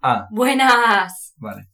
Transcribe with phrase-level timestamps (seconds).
[0.00, 1.34] Ah, Buenas.
[1.36, 1.68] vale.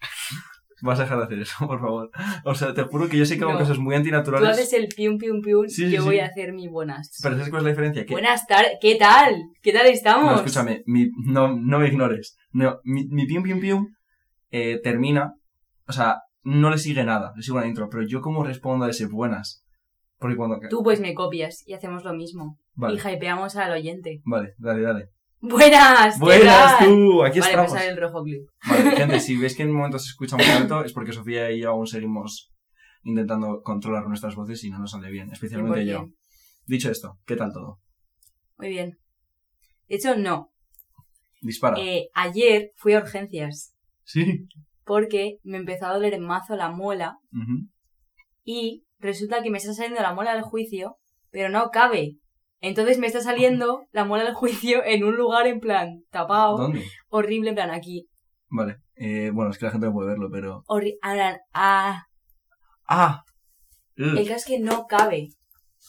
[0.82, 2.10] Vas a dejar de hacer eso, por favor.
[2.44, 3.58] O sea, te juro que yo sé que hago No.
[3.60, 4.50] cosas muy Tú antinaturales.
[4.50, 6.06] haces el pium pium pium Sí, yo sí.
[6.06, 7.10] voy a hacer mi buenas.
[7.22, 8.04] Pero ¿sabes cuál es la diferencia?
[8.04, 8.12] Que...
[8.12, 8.72] Buenas tardes.
[8.82, 9.34] ¿Qué tal?
[9.62, 10.26] ¿Qué tal estamos?
[10.30, 12.36] No, escúchame, mi- no, no me ignores.
[12.52, 13.94] No, mi, mi pium pium pium
[14.50, 15.32] eh, termina,
[15.86, 18.90] o sea, no le sigue nada, le sigue una intro, pero yo como respondo a
[18.90, 19.64] ese buenas.
[20.18, 20.58] Porque cuando...
[20.68, 22.58] Tú pues me copias y hacemos lo mismo.
[22.74, 24.20] Vale, Y hypeamos al oyente.
[24.24, 25.08] vale, dale, dale.
[25.48, 26.14] Buenas.
[26.14, 26.88] ¿qué Buenas tal?
[26.88, 27.70] tú, aquí Vale, estamos.
[27.70, 28.48] pues sale el rojo clip.
[28.66, 31.50] Vale, gente, si veis que en un momento se escucha muy alto es porque Sofía
[31.50, 32.50] y yo aún seguimos
[33.02, 36.04] intentando controlar nuestras voces y no nos sale bien, especialmente yo.
[36.04, 36.14] 100%.
[36.66, 37.80] Dicho esto, ¿qué tal todo?
[38.56, 38.98] Muy bien.
[39.88, 40.50] De hecho, no.
[41.42, 41.76] Dispara.
[41.78, 43.74] Eh, ayer fui a urgencias
[44.04, 44.46] Sí.
[44.84, 47.18] porque me empezó a doler en mazo la muela
[48.44, 50.96] y resulta que me está saliendo la muela del juicio,
[51.30, 52.16] pero no cabe.
[52.66, 56.82] Entonces me está saliendo la muela del juicio en un lugar en plan tapado, ¿Dónde?
[57.08, 58.08] horrible, en plan aquí.
[58.48, 58.76] Vale.
[58.96, 60.62] Eh, bueno, es que la gente no puede verlo, pero...
[60.66, 62.02] Horri- ah, ah,
[62.88, 63.22] ¡Ah!
[63.96, 65.28] El caso es que no cabe.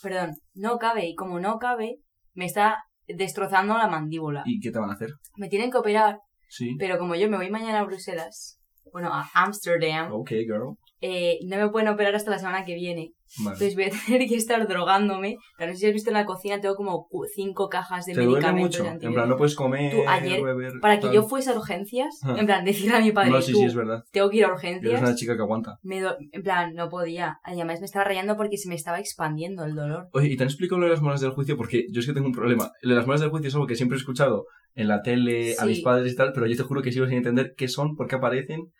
[0.01, 1.07] Perdón, no cabe.
[1.07, 1.97] Y como no cabe,
[2.33, 4.43] me está destrozando la mandíbula.
[4.45, 5.11] ¿Y qué te van a hacer?
[5.37, 6.75] Me tienen que operar, Sí.
[6.77, 8.59] pero como yo me voy mañana a Bruselas,
[8.91, 10.75] bueno, a Amsterdam, Ok, girl.
[11.01, 13.11] Eh, no me pueden operar hasta la semana que viene.
[13.39, 13.55] Vale.
[13.55, 15.37] Entonces voy a tener que estar drogándome.
[15.57, 18.21] Pero no sé si has visto en la cocina, tengo como cinco cajas de ¿Te
[18.21, 18.79] duele medicamentos.
[18.81, 18.99] mucho?
[18.99, 20.73] de En plan, no puedes comer, Tú, ayer, beber...
[20.79, 21.13] Para que tal.
[21.15, 22.39] yo fuese a urgencias, Ajá.
[22.39, 24.03] en plan, decirle a mi padre, No, sí, tú, sí, es verdad.
[24.11, 25.01] tengo que ir a Eres urgencias.
[25.01, 25.77] una chica que aguanta.
[25.83, 27.39] Me do- en plan, no podía.
[27.43, 30.07] Además me estaba rayando porque se me estaba expandiendo el dolor.
[30.13, 31.57] Oye, ¿y te han explicado lo de las muelas del juicio?
[31.57, 32.71] Porque yo es que tengo un problema.
[32.81, 35.55] Lo de las muelas del juicio es algo que siempre he escuchado en la tele,
[35.59, 37.95] a mis padres y tal, pero yo te juro que sigo sin entender qué son,
[37.95, 38.71] por qué aparecen,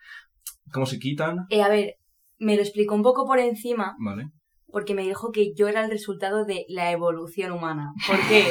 [0.72, 1.46] cómo se quitan.
[1.50, 1.96] Eh, a ver,
[2.40, 4.30] me lo explicó un poco por encima Vale.
[4.68, 7.92] porque me dijo que yo era el resultado de la evolución humana.
[8.08, 8.46] ¿Por qué?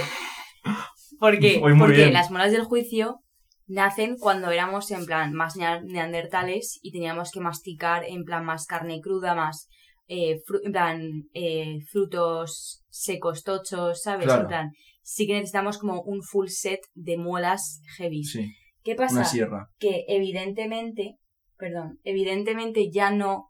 [1.21, 1.61] Porque
[1.93, 2.13] bien.
[2.13, 3.21] las molas del juicio
[3.67, 8.67] nacen cuando éramos en plan más nea- neandertales y teníamos que masticar en plan más
[8.67, 9.69] carne cruda, más
[10.09, 11.01] eh, en plan
[11.33, 14.27] eh, frutos secos, tochos, ¿sabes?
[14.27, 14.43] Claro.
[14.43, 14.71] En plan,
[15.03, 18.25] sí que necesitamos como un full set de muelas heavy.
[18.25, 18.51] Sí.
[18.83, 19.15] ¿Qué pasa?
[19.17, 19.69] Una sierra.
[19.79, 21.17] Que evidentemente,
[21.57, 23.47] perdón, evidentemente ya no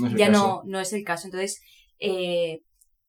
[0.00, 1.26] No ya no, no es el caso.
[1.26, 1.60] Entonces,
[1.98, 2.60] eh,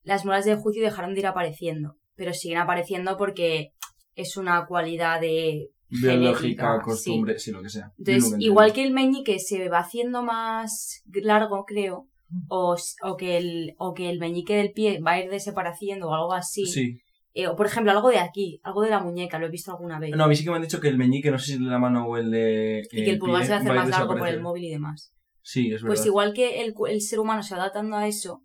[0.03, 3.73] las muelas del juicio dejaron de ir apareciendo, pero siguen apareciendo porque
[4.16, 7.51] es una cualidad de Biológica, genética, costumbre, sí.
[7.51, 7.91] lo que sea.
[7.97, 12.07] Entonces, igual que el meñique se va haciendo más largo, creo,
[12.47, 16.13] o, o, que el, o que el meñique del pie va a ir desapareciendo o
[16.13, 16.66] algo así.
[16.67, 17.00] Sí.
[17.33, 20.00] Eh, o, por ejemplo, algo de aquí, algo de la muñeca, lo he visto alguna
[20.00, 20.16] vez.
[20.16, 21.63] No, a mí sí que me han dicho que el meñique, no sé si el
[21.63, 22.88] de la mano o el de.
[22.91, 25.11] y que el pulgar se va a hacer más largo por el móvil y demás.
[25.41, 25.95] Sí, es verdad.
[25.95, 28.44] Pues igual que el, el ser humano se va adaptando a eso,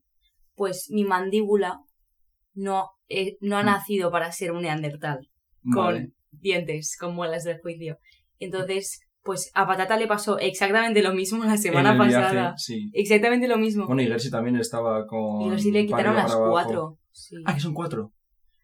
[0.55, 1.81] pues mi mandíbula
[2.55, 3.67] no, eh, no ha Mm.
[3.67, 5.29] nacido para ser un neandertal,
[5.73, 6.13] con Vale.
[6.31, 7.99] dientes, con muelas del juicio.
[8.39, 12.55] Entonces, pues a Patata le pasó exactamente lo mismo la semana En el viaje, pasada.
[12.59, 12.91] sí.
[12.93, 13.87] Exactamente lo mismo.
[13.87, 15.43] Bueno, y Gersi también estaba con.
[15.43, 16.99] y así le quitaron las cuatro.
[17.11, 17.37] Sí.
[17.47, 18.13] Ah, que son cuatro.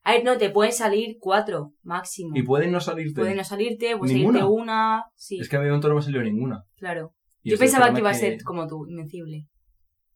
[0.02, 2.30] A ver, no, te pueden salir cuatro, máximo.
[2.34, 3.20] Y pueden no salirte.
[3.20, 4.40] Pueden no salirte, puede ¿Ninguna?
[4.40, 5.04] salirte una.
[5.14, 6.64] Sí, Es que a mí de no me ha salido ninguna.
[6.76, 7.12] claro.
[7.42, 9.46] Y Yo pensaba que iba a que- ser como tú, invencible.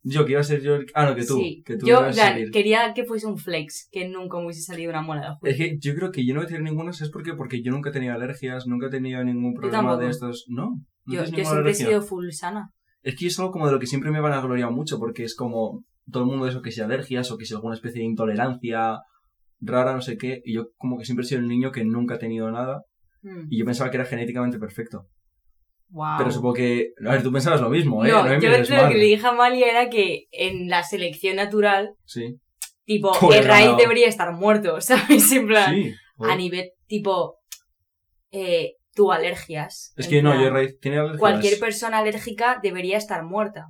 [0.07, 0.75] Yo, que iba a ser yo.
[0.75, 1.37] el- Ah, no, que tú.
[1.39, 2.51] sí, Que tú yo ibas a en plan, salir.
[2.51, 5.65] quería que fuese un flex, que nunca me hubiese salido una muela del Es juicio.
[5.67, 7.33] que yo creo que yo no voy a tener ninguna, ¿sabes por qué?
[7.35, 10.45] Porque yo nunca he tenido alergias, nunca he tenido ningún problema de estos.
[10.49, 10.81] No.
[11.07, 12.71] ¿No Yo, siempre he sido full sana.
[13.03, 15.25] Es que es algo como de lo que siempre me van a gloriar mucho, porque
[15.25, 18.07] es como todo el mundo eso que si alergias o que si alguna especie de
[18.07, 18.99] intolerancia
[19.61, 22.17] rara, no sé qué, y yo como que siempre he sido el niño que nunca
[22.17, 22.83] ha tenido nada,
[23.23, 23.47] Mm.
[23.49, 25.07] y yo pensaba que era genéticamente perfecto.
[25.95, 26.19] Wow.
[26.19, 26.89] Pero supongo que...
[27.07, 28.09] A ver, tú pensabas lo mismo, ¿eh?
[28.11, 28.89] no, me yo lo mal.
[28.89, 32.37] que le dije a Malia era que en la selección natural, Sí.
[32.85, 35.31] tipo, Joder, el raíz debería estar muerto, ¿sabes?
[35.31, 35.95] En plan, Sí.
[36.19, 37.37] a nivel, tipo,
[38.33, 39.93] eh, tú alergias.
[39.97, 40.79] Es en que no, yo raíz...
[40.81, 41.21] Tiene alergias.
[41.21, 43.67] Cualquier persona alérgica debería estar muerta.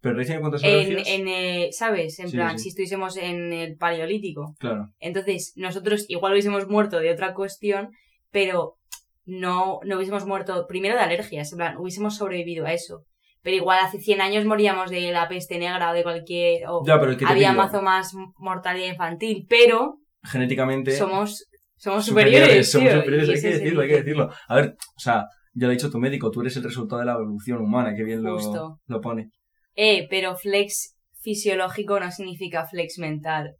[0.00, 1.08] Pero raíz tiene cuántas En, alergias.
[1.08, 2.18] en eh, ¿sabes?
[2.18, 2.64] En Sí, plan, sí.
[2.64, 4.56] si estuviésemos en el paleolítico.
[4.58, 4.88] Claro.
[4.98, 7.90] Entonces, nosotros igual hubiésemos muerto de otra cuestión,
[8.32, 8.76] pero
[9.24, 13.04] no, no hubiésemos muerto primero de alergias, en plan, hubiésemos sobrevivido a eso.
[13.42, 16.64] Pero igual hace 100 años moríamos de la peste negra o de cualquier...
[16.68, 20.92] o Ya, pero que había mazo más mortalidad infantil, pero genéticamente...
[20.92, 21.46] somos,
[21.76, 22.70] somos superiores.
[22.70, 24.30] somos superiores, hay que el decirlo, hay que decirlo.
[24.46, 25.24] A ver, o sea,
[25.54, 28.04] ya lo ha dicho tu médico, tú eres el resultado de la evolución humana, que
[28.04, 28.80] bien lo, Justo.
[28.86, 29.30] lo pone.
[29.74, 33.56] Eh, pero flex fisiológico no significa flex mental,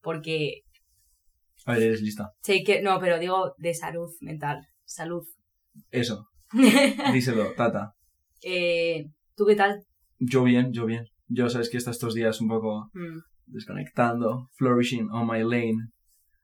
[0.00, 0.60] porque...
[1.66, 2.30] A ver, eres lista.
[2.42, 4.60] sé que no, pero digo de salud mental.
[4.84, 5.24] Salud.
[5.90, 6.28] Eso,
[7.12, 7.94] díselo, tata.
[8.42, 9.82] eh, ¿Tú qué tal?
[10.18, 11.06] Yo bien, yo bien.
[11.26, 13.18] Yo sabes que está estos días un poco Mm.
[13.46, 15.76] desconectando, flourishing on my lane.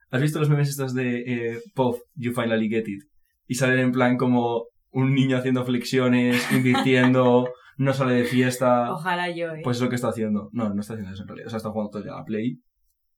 [0.09, 3.03] ¿Has visto los memes estos de eh, Puff, you finally get it?
[3.47, 8.91] y salen en plan como un niño haciendo flexiones, invirtiendo, no sale de fiesta.
[8.93, 9.61] Ojalá yo, ¿eh?
[9.63, 10.49] Pues es lo que está haciendo.
[10.53, 11.47] No, no está haciendo eso en realidad.
[11.47, 12.61] O sea, está jugando todo el día a la Play.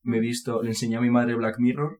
[0.04, 2.00] Me he visto, le enseñé a mi madre Black Mirror.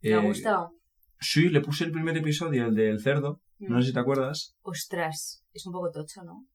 [0.00, 0.70] ¿Te ha Eh, gustado?
[1.20, 3.40] Sí, le puse el primer episodio, el del cerdo.
[3.58, 3.80] No Mm.
[3.82, 4.56] sé si te acuerdas.
[4.62, 6.46] Ostras, es un poco tocho, ¿no?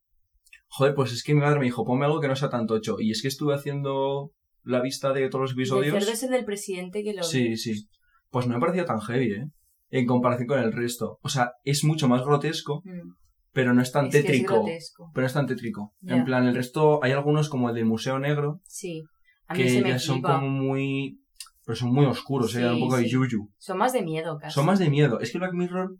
[0.69, 2.95] Joder, pues es que mi madre me dijo, ponme algo que no sea tan tocho.
[2.99, 4.31] Y es que estuve haciendo
[4.63, 5.93] la vista de todos los El episodios.
[5.99, 7.87] cerdo es el del presidente que lo Sí, sí.
[8.29, 9.45] Pues no me pareció tan heavy, ¿eh?
[9.89, 11.19] En comparación con el resto.
[11.21, 13.13] O sea, es mucho más grotesco, Mm.
[13.51, 14.53] pero no es tan Es que es tétrico.
[14.55, 15.11] grotesco.
[15.13, 15.93] pero no es tan tétrico.
[16.01, 19.03] En plan, el resto, hay algunos como el del Museo Negro, Sí.
[19.47, 21.19] A mí que se me ya son como muy...
[21.65, 22.59] Pero son muy oscuros, ¿eh?
[22.59, 23.49] Sí, un poco de yuyu.
[23.57, 24.53] Son más de miedo, casi.
[24.53, 25.19] Son más de miedo.
[25.19, 25.95] Es que Black Mirror...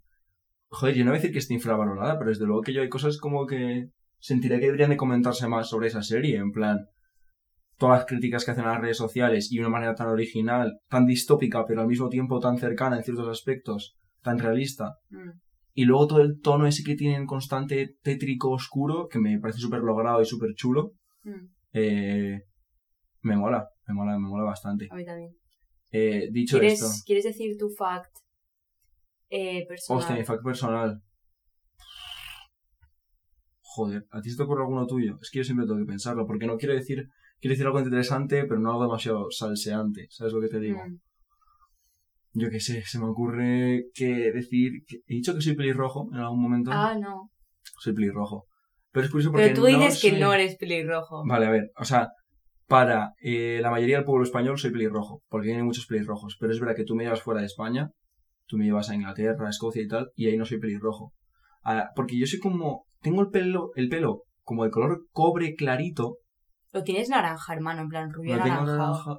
[0.70, 2.90] Joder, yo no voy a decir que esté infravalorada, pero desde luego que yo hay
[2.90, 3.88] cosas como que...
[4.20, 6.80] Sentiré que deberían de comentarse más sobre esa serie, en plan...
[7.78, 11.06] Todas las críticas que hacen a las redes sociales y una manera tan original, tan
[11.06, 14.98] distópica, pero al mismo tiempo tan cercana en ciertos aspectos, tan realista.
[15.10, 15.32] Mm.
[15.74, 19.80] Y luego todo el tono ese que tienen constante tétrico oscuro, que me parece súper
[19.80, 20.92] logrado y súper chulo,
[21.24, 21.48] Mm.
[21.74, 22.42] eh,
[23.22, 24.88] me mola, me mola, me mola bastante.
[24.92, 25.32] A mí también.
[25.96, 28.18] Eh, dicho ¿Quieres, esto, ¿Quieres decir tu fact
[29.30, 30.00] eh, personal?
[30.02, 31.02] hostia, mi fact personal.
[33.62, 35.18] Joder, ¿a ti se te ocurre alguno tuyo?
[35.22, 37.10] Es que yo siempre tengo que pensarlo, porque no quiero decir,
[37.40, 40.80] quiero decir algo interesante, pero no algo demasiado salseante, ¿sabes lo que te digo?
[40.84, 41.00] Mm.
[42.36, 46.20] Yo qué sé, se me ocurre que decir, que- he dicho que soy pelirrojo en
[46.20, 47.30] algún momento, Ah, no.
[47.80, 48.48] soy pelirrojo.
[48.92, 51.24] Pero es curioso porque Pero tú dices que soy- no eres pelirrojo.
[51.28, 52.10] Vale, a ver, o sea,
[52.68, 56.60] para eh, la mayoría del pueblo español soy pelirrojo, porque tiene muchos pelirrojos, pero es
[56.60, 57.92] verdad que tú me llevas fuera de España,
[58.48, 61.14] tú me llevas a Inglaterra, a Escocia y tal, y ahí no soy pelirrojo.
[61.64, 66.18] Ah, porque yo soy como, tengo el pelo, el pelo como de color cobre clarito,
[66.72, 69.18] Lo tienes naranja, hermano, en plan rubio no tengo naranja.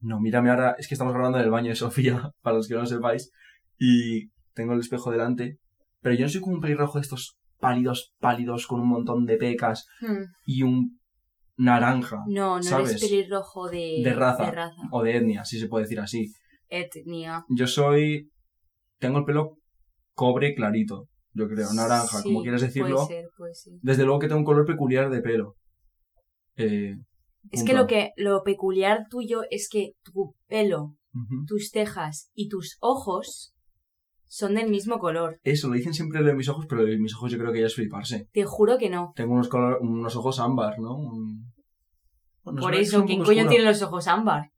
[0.00, 2.74] No, mírame ahora, es que estamos grabando en el baño de Sofía, para los que
[2.74, 3.30] no lo sepáis,
[3.78, 5.58] y tengo el espejo delante,
[6.00, 9.36] pero yo no soy como un pelirrojo de estos pálidos, pálidos, con un montón de
[9.36, 10.24] pecas Hmm.
[10.44, 10.98] y un
[11.56, 12.22] naranja.
[12.26, 12.90] No, no ¿Sabes?
[12.90, 14.44] eres pelirrojo de, De raza.
[14.46, 14.82] de raza.
[14.90, 16.32] o de etnia, si se puede decir así.
[16.68, 17.44] Etnia.
[17.48, 18.30] Yo soy.
[18.98, 19.58] Tengo el pelo
[20.14, 22.96] cobre clarito, yo creo, naranja, Sí, como quieras decirlo.
[23.06, 23.74] Puede ser, puede ser.
[23.82, 25.54] Desde luego que tengo un color peculiar de pelo.
[26.56, 26.96] Eh,
[27.50, 30.96] Es que lo que lo peculiar tuyo es que tu pelo,
[31.46, 33.54] tus cejas y tus ojos
[34.28, 35.38] son del mismo color.
[35.44, 37.52] Eso, lo dicen siempre lo de mis ojos, pero lo de mis ojos yo creo
[37.52, 38.28] que ya es fliparse.
[38.32, 39.12] Te juro que no.
[39.16, 40.96] Tengo unos, color- unos ojos ámbar, ¿no?
[40.96, 41.52] Un-
[42.42, 43.48] Bueno, Por eso, ¿quién coño oscuro.
[43.50, 44.50] tiene los ojos ámbar?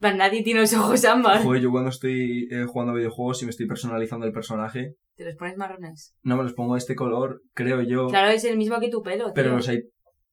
[0.00, 1.42] Nadie tiene los ojos ámbar.
[1.42, 5.24] Joder, yo cuando estoy eh, jugando a videojuegos y me estoy personalizando el personaje, Te
[5.24, 6.14] los pones marrones.
[6.22, 8.08] no me los pongo de este color, creo yo.
[8.08, 9.32] Claro, es el mismo que tu pelo, tío.
[9.34, 9.80] pero los hay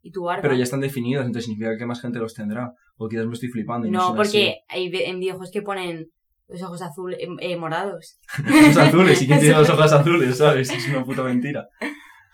[0.01, 0.41] Y tu barba.
[0.41, 2.73] Pero ya están definidos, entonces significa que más gente los tendrá.
[2.97, 3.87] O quizás me estoy flipando.
[3.87, 6.07] y no, No, porque hay en videojuegos que ponen
[6.49, 8.19] los ojos azules, eh, morados.
[8.33, 8.43] así.
[8.67, 10.69] Los azules, ¿y quién tiene los ojos azules, sabes?
[10.71, 11.67] Es una puta mentira.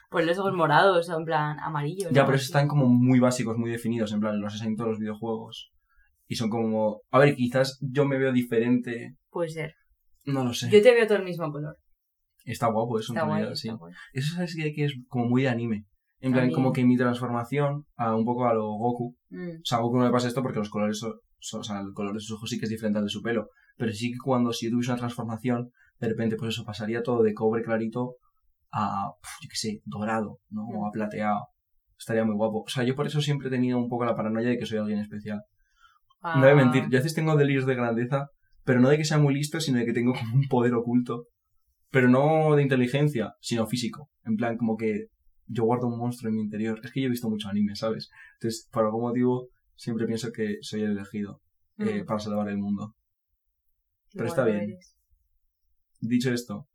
[0.09, 2.11] Pues los ojos morados, o en plan amarillos.
[2.11, 2.25] Ya, ¿no?
[2.27, 4.99] pero esos están como muy básicos, muy definidos, en plan, los hacen en todos los
[4.99, 5.71] videojuegos.
[6.27, 7.01] Y son como...
[7.11, 9.73] A ver, quizás yo me veo diferente, Puede ser.
[10.25, 10.69] no lo sé.
[10.71, 11.77] Yo te veo todo el mismo color.
[12.45, 13.69] Está guapo eso, en Está guay, realidad, sí.
[13.69, 13.93] guay.
[14.13, 15.85] Eso sabes que es como muy de anime.
[16.21, 16.55] En plan, También.
[16.55, 19.15] como que mi transformación a un poco a lo Goku.
[19.29, 21.13] Mm, O sea, a Goku no le pasa esto porque los colores son...
[21.39, 23.21] son- o sea, el color de sus ojos sí que es diferente al de su
[23.21, 23.49] pelo.
[23.77, 27.23] Pero sí que cuando si yo tuviese una transformación, de repente, pues eso pasaría todo
[27.23, 28.15] de cobre clarito
[28.71, 29.11] a,
[29.41, 30.65] yo qué sé, dorado, ¿no?
[30.67, 31.47] O a plateado.
[31.97, 32.63] Estaría muy guapo.
[32.63, 34.77] O sea, yo por eso siempre he tenido un poco la paranoia de que soy
[34.77, 35.43] alguien especial.
[36.21, 38.29] ah, No voy a mentir, yo a veces tengo delirios de grandeza,
[38.63, 41.27] pero no de que sea muy listo, sino de que tengo como un poder oculto.
[41.89, 44.09] Pero no de inteligencia, sino físico.
[44.25, 45.05] En plan, como que
[45.47, 46.81] yo guardo un monstruo en mi interior.
[46.83, 48.09] Es que yo he visto mucho anime, ¿sabes?
[48.33, 51.41] Entonces, por algún motivo, siempre pienso que soy el elegido
[51.77, 52.95] eh, mm, para salvar el mundo.
[54.15, 54.61] Pero está bien.
[54.61, 54.95] eres.
[55.99, 56.67] Dicho esto,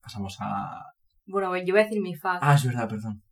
[0.00, 0.82] pasamos a...
[1.26, 2.42] Bueno, yo voy a decir mi fact.
[2.42, 3.22] Ah, es verdad, perdón.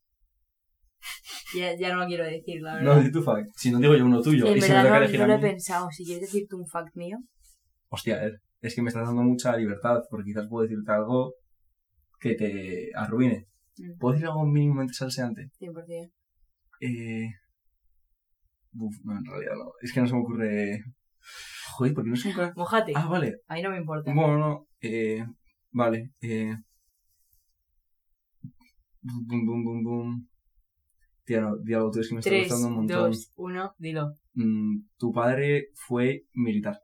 [1.57, 3.05] Ya, ya no lo quiero decir, la No, verdad.
[3.05, 3.49] di tu fact.
[3.57, 4.47] Si no digo yo uno tuyo.
[4.47, 5.88] en y verdad no, no a lo he pensado.
[5.91, 7.17] Si quieres decirte un fact mío.
[7.88, 11.33] Hostia, a ver, es que me estás dando mucha libertad, porque quizás puedo decirte algo
[12.21, 13.47] que te arruine.
[13.79, 13.99] Mm.
[13.99, 15.49] ¿Puedo decir algo mínimamente salseante?
[15.59, 16.12] 100%.
[16.81, 17.29] Eh...
[18.75, 19.73] Uf, no, en realidad no.
[19.81, 20.85] Es que no se me ocurre...
[21.73, 22.53] Joder, ¿por qué no se me ocurre...?
[22.57, 22.93] Mojate.
[22.95, 23.37] Ah, vale.
[23.49, 24.13] A mí no me importa.
[24.15, 24.67] Bueno, no.
[24.81, 25.25] Eh...
[25.71, 26.13] Vale.
[26.21, 26.55] Eh...
[29.03, 30.27] Bum, bum, bum, bum.
[31.25, 31.57] Tía, no,
[31.91, 33.11] tú, es que me está 3, gustando un montón.
[33.11, 34.13] 2, 1, dilo.
[34.35, 36.79] Mm, tu padre fue militar.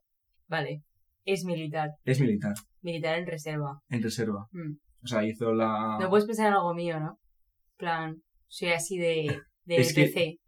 [0.49, 0.83] Vale.
[1.25, 1.91] Es militar.
[2.05, 3.81] Es militar, Militar en reserva.
[3.89, 4.47] en reserva.
[4.53, 4.75] Mm.
[5.03, 5.97] O sea, hizo la...
[6.01, 7.19] No puedes pensar en algo mío, ¿no?
[7.73, 10.39] En plan, soy así de, de Es PC.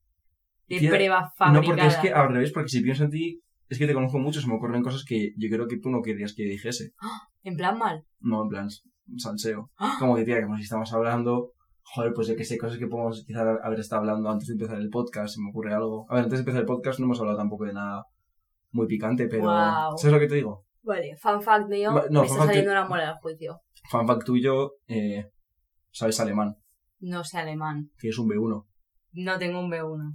[0.69, 1.67] De prueba No, fabricada.
[1.67, 4.41] porque es que al revés, porque si pienso en ti, es que te conozco mucho,
[4.41, 6.93] se me ocurren cosas que yo creo que tú no querías que dijese.
[7.43, 8.05] En plan mal.
[8.21, 8.69] No, en plan
[9.19, 9.71] salseo.
[9.79, 9.97] ¡Ah!
[9.99, 11.53] Como que, tía, que si estamos hablando...
[11.89, 14.77] Joder, pues yo que sé, cosas que podemos quizás haber estado hablando antes de empezar
[14.81, 16.05] el podcast, se me ocurre algo.
[16.11, 18.05] A ver, antes de empezar el podcast no hemos hablado tampoco de nada
[18.73, 19.45] muy picante, pero...
[19.45, 19.97] Guau.
[19.97, 20.67] ¿Sabes lo que te digo?
[20.83, 23.61] Vale, fan fact mío, Va- no, me está saliendo que- la muela del juicio.
[23.89, 25.31] Fan fact tuyo, eh,
[25.93, 26.57] sabes alemán.
[26.99, 27.93] No sé alemán.
[28.01, 28.67] Tienes un B1.
[29.13, 30.13] No tengo un B1.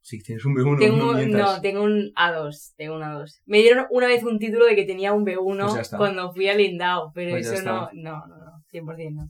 [0.00, 2.74] Sí, tienes un B1, Tengo, no no, tengo un A2.
[2.76, 3.40] Tengo un A2.
[3.46, 6.58] Me dieron una vez un título de que tenía un B1 Pues cuando fui al
[6.58, 9.28] Lindau, pero Pues eso no, no, no, no, 100% no.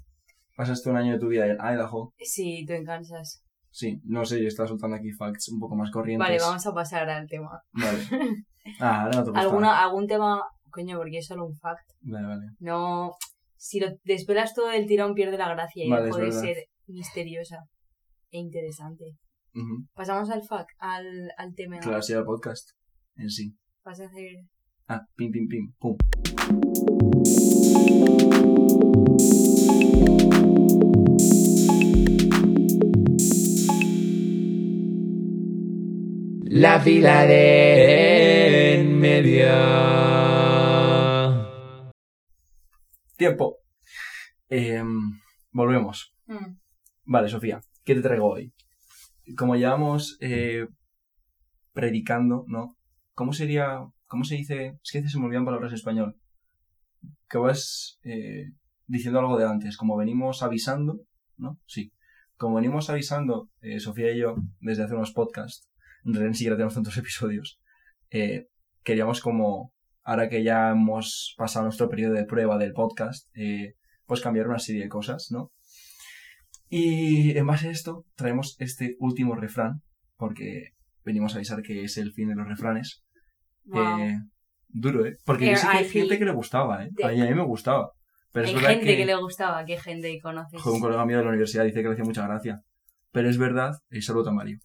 [0.57, 2.13] Pasaste un año de tu vida en Idaho.
[2.19, 3.43] Sí, tú en Kansas.
[3.71, 6.27] Sí, no sé, yo estaba soltando aquí facts un poco más corrientes.
[6.27, 7.61] Vale, vamos a pasar al tema.
[7.73, 7.99] Vale.
[8.81, 9.41] Ah, ahora no te gusta.
[9.41, 10.43] ¿Alguna, ¿Algún tema?
[10.71, 11.89] Coño, porque es solo un fact.
[12.03, 12.47] Vale, vale.
[12.59, 13.17] No.
[13.57, 16.43] Si lo desvelas todo del tirón, pierde la gracia y Vale, dejo es de verdad.
[16.43, 17.65] ser misteriosa
[18.31, 19.17] e interesante.
[19.95, 21.79] Pasamos al fact, al, al tema.
[21.79, 22.71] Claro, sí, el podcast
[23.17, 23.57] en sí.
[23.85, 24.45] Vas a hacer.
[24.89, 25.97] Ah, pim, pim, pim, pum.
[36.51, 39.49] La fila de en medio.
[43.17, 43.59] Tiempo.
[44.49, 45.21] Em,
[45.53, 46.15] volvemos.
[46.27, 46.57] Mm.
[47.05, 48.53] Vale, Sofía, ¿qué te traigo hoy?
[49.37, 50.67] Como llevamos eh,
[51.73, 52.77] predicando, ¿no?
[53.15, 54.79] ¿Cómo sería, cómo se dice?
[54.83, 56.17] Es que se me olvidan palabras en español.
[57.29, 58.47] Que vas eh,
[58.87, 61.01] diciendo algo de antes, como venimos avisando,
[61.37, 61.59] ¿no?
[61.67, 61.93] Sí.
[62.37, 65.69] Como venimos avisando, eh, Sofía y yo, desde hace unos podcasts,
[66.05, 67.61] en realidad ni siquiera tenemos tantos episodios,
[68.11, 68.49] eh,
[68.83, 73.75] queríamos como, ahora que ya hemos pasado nuestro periodo de prueba del podcast, eh,
[74.07, 75.53] pues cambiar una serie de cosas, ¿no?
[76.71, 79.83] Y en base a esto traemos este último refrán,
[80.17, 80.71] porque
[81.05, 83.03] venimos a avisar que es el fin de los refranes.
[83.65, 83.99] Wow.
[84.01, 84.19] Eh,
[84.69, 85.17] duro, ¿eh?
[85.25, 86.89] Porque yo sé que hay gente que le gustaba, ¿eh?
[86.93, 87.93] De- A mí, a mí me gustaba.
[88.33, 89.07] Pero Hay es verdad gente que, que...
[89.07, 90.61] le gustaba, ¿qué gente conoces?
[90.61, 92.61] joder, un colega mío de la universidad dice que le hacía mucha gracia.
[93.11, 94.59] Pero es verdad, y saludo a Mario.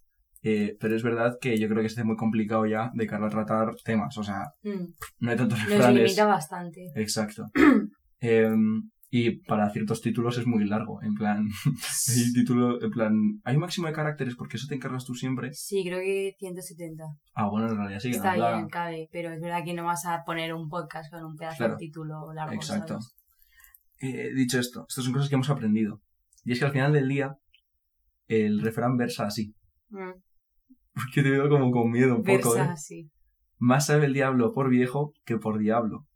[0.45, 3.29] Eh, pero es verdad que yo creo que es muy complicado ya de cara a
[3.29, 4.17] tratar temas.
[4.17, 4.87] O sea, Mm.
[5.19, 6.03] no hay tantos Nos refranes.
[6.03, 6.91] limita bastante.
[6.95, 7.45] Exacto.
[8.19, 10.99] Em, y para ciertos títulos es muy largo.
[11.03, 11.47] En plan,
[12.09, 15.53] hay título, en plan, hay un máximo de caracteres porque eso te encargas tú siempre.
[15.53, 17.03] Sí, creo que 170.
[17.35, 20.07] Ah, bueno, en realidad sí que Está bien, cabe, pero es verdad que no vas
[20.07, 21.73] a poner un podcast con un pedazo Claro.
[21.73, 22.55] de título largo.
[22.55, 22.97] Exacto.
[24.01, 26.01] Eh, dicho esto, estas son cosas que hemos aprendido.
[26.43, 27.37] Y es que al final del día,
[28.27, 29.53] el refrán versa así.
[29.89, 30.09] Mm.
[30.91, 32.69] Porque te veo como con miedo un poco, Versa ¿eh?
[32.71, 33.11] así.
[33.59, 36.07] Más sabe el diablo por viejo que por diablo.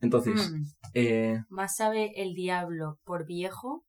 [0.00, 0.62] Entonces, Mm.
[0.94, 3.84] eh, Más sabe el diablo por viejo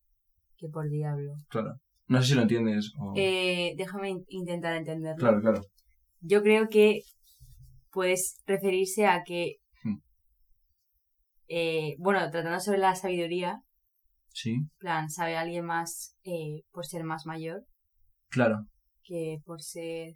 [0.58, 1.34] que por diablo.
[1.50, 1.76] claro.
[2.08, 3.14] No sé si lo entiendes o...
[3.16, 5.20] Eh, déjame in- intentar entenderlo.
[5.20, 5.62] Claro, claro.
[6.22, 7.02] Yo creo que
[7.92, 9.98] puedes referirse a que, Hmm.
[11.48, 13.62] eh, bueno, tratando sobre la sabiduría,
[14.34, 17.66] Sí, en plan, sabe alguien más eh, por ser más mayor
[18.30, 18.66] claro.
[19.04, 20.14] que por ser...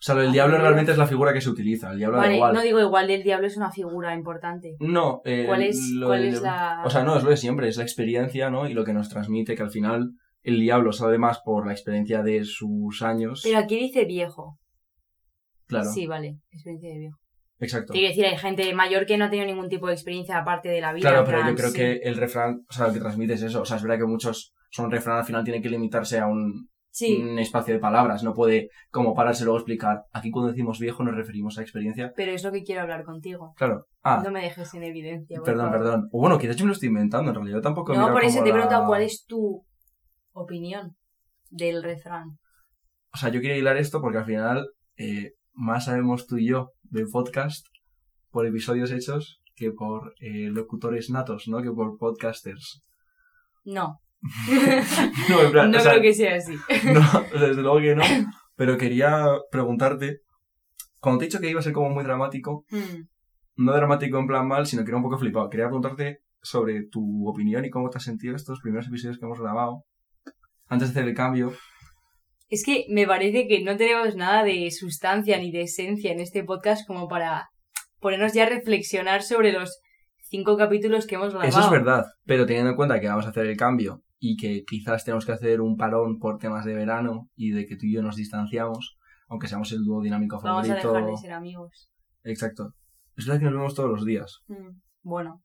[0.00, 1.90] O sea, Ah, diablo realmente es la figura que se utiliza.
[1.92, 2.54] El diablo Vale, igual.
[2.54, 4.76] no digo igual, el diablo es una figura importante.
[4.80, 6.82] No, eh, ¿Cuál es, cuál la...?
[6.86, 8.66] O sea, no, es lo de siempre, es la experiencia, ¿no?
[8.66, 12.22] Y lo que nos transmite, que al final el diablo sabe más por la experiencia
[12.22, 13.42] de sus años.
[13.44, 14.58] Pero aquí dice viejo.
[15.66, 17.18] claro, Sí, vale, experiencia de viejo.
[17.58, 17.92] exacto.
[17.92, 20.80] Quiero decir, hay gente mayor que no ha tenido ningún tipo de experiencia aparte de
[20.80, 21.10] la vida.
[21.10, 21.76] Claro, pero yo creo sí.
[21.76, 23.60] que el refrán, o sea, lo que transmite es eso.
[23.60, 26.70] O sea, es verdad que muchos son refrán al final tiene que limitarse a un,
[26.92, 28.22] Sí, un espacio de palabras.
[28.24, 30.04] No puede como pararse luego explicar.
[30.12, 32.12] Aquí cuando decimos viejo nos referimos a experiencia.
[32.16, 33.54] pero es lo que quiero hablar contigo.
[33.56, 33.86] Claro.
[34.02, 35.40] Ah, No me dejes en evidencia.
[35.44, 35.78] perdón, favor.
[35.78, 36.08] perdón.
[36.12, 37.30] O bueno, quizás yo me lo estoy inventando.
[37.30, 39.64] En realidad yo tampoco No, por eso te he la- preguntado cuál es tu
[40.32, 40.96] opinión
[41.50, 42.38] del refrán.
[43.12, 46.72] O sea, yo quería hilar esto porque al final eh, más sabemos tú y yo
[46.84, 47.66] de podcast
[48.30, 51.62] por episodios hechos que por eh, locutores natos, ¿no?
[51.62, 52.82] Que por podcasters.
[53.64, 54.00] No,
[55.28, 56.54] No, en plan, no o sea, creo que sea así.
[56.92, 58.02] no, o sea, desde luego que no.
[58.56, 60.20] Pero quería preguntarte,
[61.00, 63.04] cuando te he dicho que iba a ser como muy dramático, Hmm.
[63.56, 65.48] no dramático en plan mal, sino que era un poco flipado.
[65.48, 69.40] Quería preguntarte sobre tu opinión y cómo te has sentido estos primeros episodios que hemos
[69.40, 69.84] grabado.
[70.68, 71.52] Antes de hacer el cambio,
[72.48, 76.42] Es que me parece que no tenemos nada de sustancia ni de esencia en este
[76.44, 77.48] podcast como para
[78.00, 79.80] ponernos ya a reflexionar sobre los
[80.28, 81.48] cinco capítulos que hemos grabado.
[81.48, 84.62] Eso es verdad, pero teniendo en cuenta que vamos a hacer el cambio y que
[84.64, 87.94] quizás tenemos que hacer un parón por temas de verano y de que tú y
[87.94, 88.98] yo nos distanciamos,
[89.28, 90.92] aunque seamos el dúo dinámico Vamos a favorito.
[90.92, 91.90] dejar de ser amigos.
[92.22, 92.74] Exacto.
[93.16, 94.78] Es verdad que nos vemos todos los días, Hmm.
[95.02, 95.42] Bueno,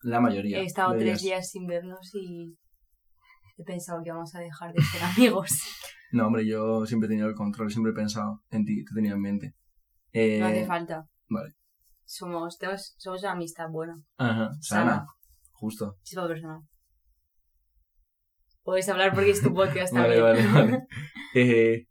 [0.00, 0.58] la mayoría.
[0.60, 1.22] he estado tres días.
[1.22, 2.56] días sin vernos y
[3.58, 5.48] he pensado que vamos a dejar de ser amigos.
[6.12, 9.14] No, hombre, yo siempre he tenido el control, siempre he pensado en ti, te tenía
[9.14, 9.54] en mente.
[10.12, 11.08] Eh, No hace falta.
[12.04, 13.94] somos, tenemos, somos una amistad buena.
[14.16, 14.90] Ajá, sana.
[14.90, 15.06] Sana.
[15.52, 15.96] Justo.
[16.04, 16.60] Tipo personal.
[18.64, 20.52] Puedes hablar porque es tu podcast Vale, también.
[20.52, 20.82] vale, vale.
[21.36, 21.86] Eh,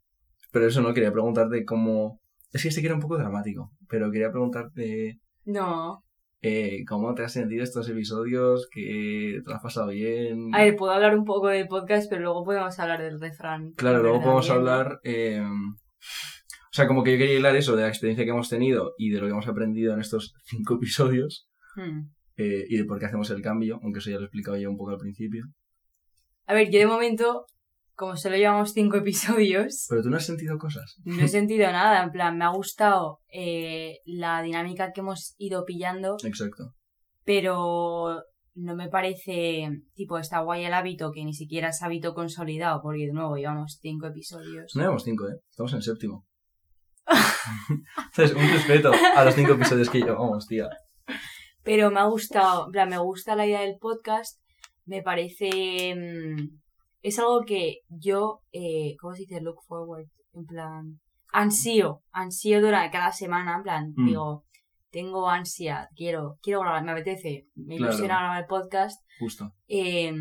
[0.52, 2.20] pero eso no, quería preguntarte cómo...
[2.52, 6.04] Es que este que era un poco dramático, pero quería preguntarte No.
[6.42, 10.54] eh, cómo te has sentido estos episodios, que te lo has pasado bien.
[10.56, 13.72] A ver, puedo hablar un poco del podcast, pero luego podemos hablar del refrán.
[13.74, 15.00] Claro, luego podemos hablar...
[15.04, 18.94] eh, o sea, como que yo quería hilar eso de la experiencia que hemos tenido
[18.98, 22.08] y de lo que hemos aprendido en estos cinco episodios Hmm.
[22.38, 24.70] eh, y de por qué hacemos el cambio, aunque eso ya lo he explicado yo
[24.70, 25.46] un poco al principio.
[26.46, 27.46] A ver, yo de momento,
[27.96, 30.98] como solo llevamos cinco episodios, Pero tú no has sentido cosas.
[31.06, 32.04] no he sentido nada.
[32.04, 36.74] En plan, me ha gustado eh, la dinámica que hemos ido pillando, Exacto.
[37.24, 38.24] pero
[38.56, 43.08] no me parece, tipo, está guay el hábito, que ni siquiera es hábito consolidado, porque
[43.08, 44.72] de nuevo llevamos cinco episodios.
[44.76, 45.40] No llevamos cinco, ¿eh?
[45.50, 46.26] Estamos en el séptimo.
[48.12, 50.70] Entonces, un respeto a los cinco episodios que llevamos, tía.
[51.64, 54.40] Pero me ha gustado, en plan, me gusta la idea del podcast,
[54.86, 55.96] me parece...
[55.96, 56.60] mm,
[57.02, 59.42] es algo que yo, eh, ¿cómo se dice?
[59.42, 61.00] Look forward, en plan...
[61.36, 64.06] Ansío, ansío durante cada semana, en plan, Mm.
[64.06, 64.44] digo,
[64.92, 67.92] tengo ansia, quiero, quiero grabar, me apetece, me Claro.
[67.92, 69.52] ilusiona grabar el podcast, Justo.
[69.68, 70.14] eh,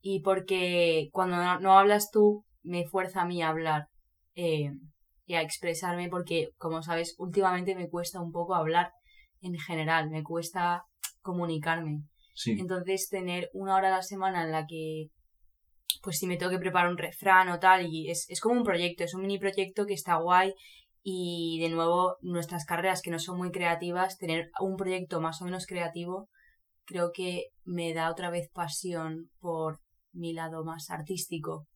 [0.00, 3.88] y porque cuando no, no hablas tú, me fuerza a mí a hablar
[4.36, 4.70] eh,
[5.26, 8.92] y a expresarme, porque, como sabes, últimamente me cuesta un poco hablar
[9.40, 10.84] en general, me cuesta
[11.22, 12.02] comunicarme.
[12.46, 15.08] Entonces, tener una hora a la semana en la que,
[16.02, 18.64] pues si me tengo que preparar un refrán o tal, y es, es como un
[18.64, 20.54] proyecto, es un mini proyecto que está guay.
[21.02, 25.44] Y de nuevo, nuestras carreras que no son muy creativas, tener un proyecto más o
[25.44, 26.28] menos creativo,
[26.86, 29.80] creo que me da otra vez pasión por
[30.12, 31.66] mi lado más artístico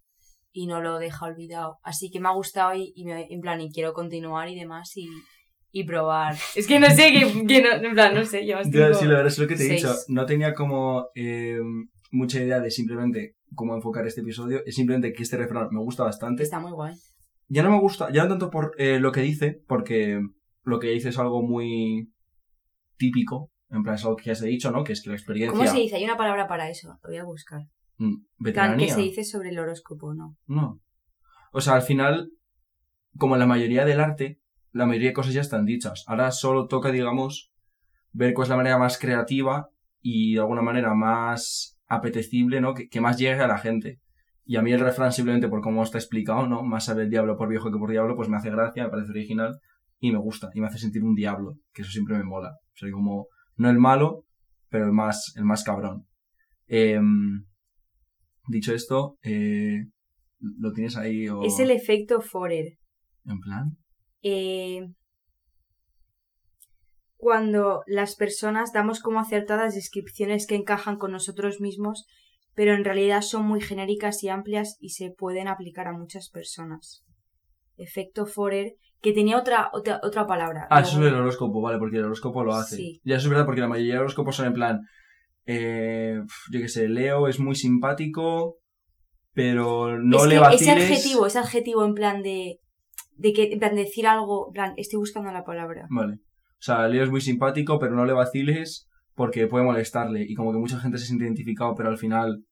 [0.50, 1.78] y no lo deja olvidado.
[1.82, 4.96] Así que me ha gustado y, y me, en plan, y quiero continuar y demás
[4.96, 5.08] y,
[5.70, 6.36] y probar.
[6.54, 9.26] Es que no sé, que, que no, en plan, no sé, yo sí, la verdad
[9.26, 9.82] es lo que te he seis.
[9.82, 9.94] dicho.
[10.08, 11.58] No tenía como eh,
[12.10, 14.62] mucha idea de simplemente cómo enfocar este episodio.
[14.64, 16.42] Es simplemente que este refrán me gusta bastante.
[16.42, 16.94] Está muy guay.
[17.48, 20.20] Ya no me gusta, ya no tanto por eh, lo que dice, porque
[20.64, 22.12] lo que dice es algo muy
[22.96, 23.50] típico.
[23.70, 24.82] En plan, es algo que ya se ha dicho, ¿no?
[24.82, 25.52] Que es que la experiencia...
[25.52, 25.96] ¿Cómo se dice?
[25.96, 26.88] Hay una palabra para eso.
[27.02, 27.62] Lo voy a buscar.
[27.98, 28.86] Mm, veteranía.
[28.86, 30.14] ¿Qué se dice sobre el horóscopo?
[30.14, 30.36] No.
[30.46, 30.80] No.
[31.52, 32.30] O sea, al final,
[33.16, 34.40] como en la mayoría del arte,
[34.72, 36.04] la mayoría de cosas ya están dichas.
[36.06, 37.50] Ahora solo toca, digamos,
[38.12, 39.68] ver cuál es la manera más creativa
[40.00, 42.74] y de alguna manera más apetecible, ¿no?
[42.74, 44.00] Que, que más llegue a la gente.
[44.44, 46.62] Y a mí el refrán, simplemente por cómo está explicado, ¿no?
[46.62, 49.10] Más sabe el diablo por viejo que por diablo, pues me hace gracia, me parece
[49.10, 49.58] original
[50.00, 50.48] y me gusta.
[50.54, 52.50] Y me hace sentir un diablo, que eso siempre me mola.
[52.50, 53.26] O sea, como,
[53.56, 54.24] no el malo,
[54.70, 56.06] pero el más, el más cabrón.
[56.66, 57.44] Em,
[58.46, 59.84] dicho esto, eh,
[60.38, 61.42] ¿lo tienes ahí o...?
[61.42, 62.78] Es el efecto Forer.
[63.24, 63.76] En plan...
[64.22, 64.88] Eh,
[67.16, 72.06] cuando las personas damos como acertadas descripciones que encajan con nosotros mismos,
[72.54, 77.04] pero en realidad son muy genéricas y amplias y se pueden aplicar a muchas personas.
[77.76, 80.66] Efecto Forer, que tenía otra, otra, otra palabra.
[80.70, 82.76] Ah, eso es el horóscopo, vale, porque el horóscopo lo hace.
[82.76, 83.00] Sí.
[83.04, 84.80] Ya eso es verdad, porque la mayoría de horóscopos son en plan...
[85.46, 86.20] Eh,
[86.52, 88.58] yo qué sé, Leo es muy simpático,
[89.32, 90.62] pero no es le vaciles...
[90.62, 92.58] ese adjetivo, ese adjetivo en plan de,
[93.18, 95.86] de que, en plan de decir algo, en plan, estoy buscando la palabra.
[95.90, 96.14] Vale.
[96.14, 100.24] O sea, Leo es muy simpático, pero no le vaciles porque puede molestarle.
[100.26, 102.44] Y como que mucha gente se siente identificado, pero al final,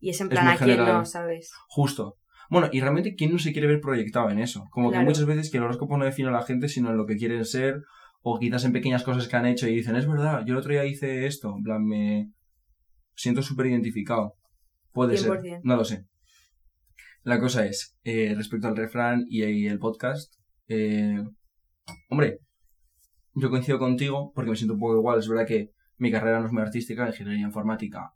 [0.00, 0.98] Y es en Es plan muy a quién general.
[0.98, 1.50] no, ¿sabes?
[1.68, 2.16] justo.
[2.50, 4.64] Bueno, y realmente, ¿quién no se quiere ver proyectado en eso?
[4.70, 5.02] Como Claro.
[5.04, 7.16] que muchas veces que el horóscopo no define a la gente, sino en lo que
[7.16, 7.82] quieren ser,
[8.22, 10.72] o quizás en pequeñas cosas que han hecho y dicen, es verdad, yo el otro
[10.72, 12.30] día hice esto, en plan, me
[13.14, 14.34] siento súper identificado.
[14.92, 15.60] Puede ser, 100%.
[15.62, 16.04] no lo sé.
[17.22, 20.34] La cosa es, eh, respecto al refrán y, y el podcast,
[20.68, 21.22] eh,
[22.08, 22.40] hombre,
[23.34, 25.18] yo coincido contigo porque me siento un poco igual.
[25.18, 28.12] Es verdad que mi carrera no es muy artística, ingeniería informática.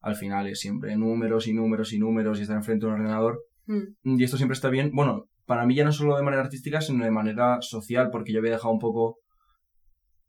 [0.00, 3.40] Al final es siempre números y números y números y estar enfrente de un ordenador.
[3.66, 4.18] Mm.
[4.18, 4.90] Y esto siempre está bien.
[4.92, 8.38] Bueno, para mí ya no solo de manera artística, sino de manera social, porque yo
[8.38, 9.18] había dejado un poco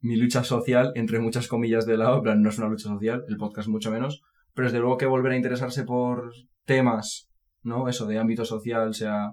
[0.02, 2.18] mi lucha social, entre muchas comillas de lado.
[2.18, 4.22] En plan, no es una lucha social, el podcast mucho menos.
[4.54, 6.32] Pero desde luego que volver a interesarse por
[6.66, 7.29] temas,
[7.64, 7.88] ¿no?
[7.90, 9.32] Eso de ámbito social, sea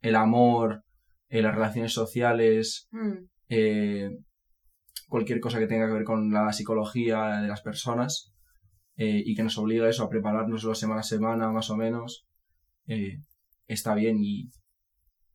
[0.00, 0.82] el amor,
[1.28, 3.12] eh, las relaciones sociales, Mm.
[3.48, 4.10] eh,
[5.08, 8.32] cualquier cosa que tenga que ver con la psicología de las personas
[8.96, 12.26] eh, y que nos obliga a eso, a prepararnos semana a semana más o menos,
[12.86, 13.22] eh,
[13.66, 14.50] está bien y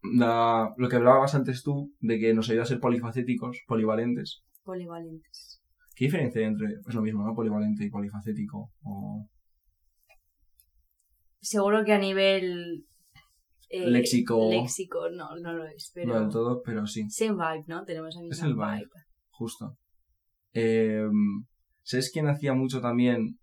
[0.03, 4.43] la- lo que hablabas antes tú de que nos ayuda a ser polifacéticos, polivalentes.
[4.63, 5.61] Polivalentes.
[5.95, 7.33] ¿Qué diferencia hay entre, es lo mismo, ¿no?
[7.33, 8.71] Polivalente y polifacético?
[8.83, 9.27] O...
[11.41, 12.85] Seguro que a nivel
[13.69, 14.49] eh, léxico.
[14.49, 16.13] Léxico, no, no lo es, pero...
[16.13, 17.83] No del todo, pero sí, Same vibe, ¿no?
[17.85, 18.89] Tenemos la misma el vibe.
[19.29, 19.77] justo.
[20.53, 21.05] Eh,
[21.83, 23.39] ¿Sabes quién hacía mucho también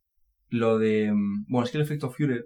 [0.48, 1.12] lo de...
[1.12, 2.44] mm, Bueno, es que el efecto Führer,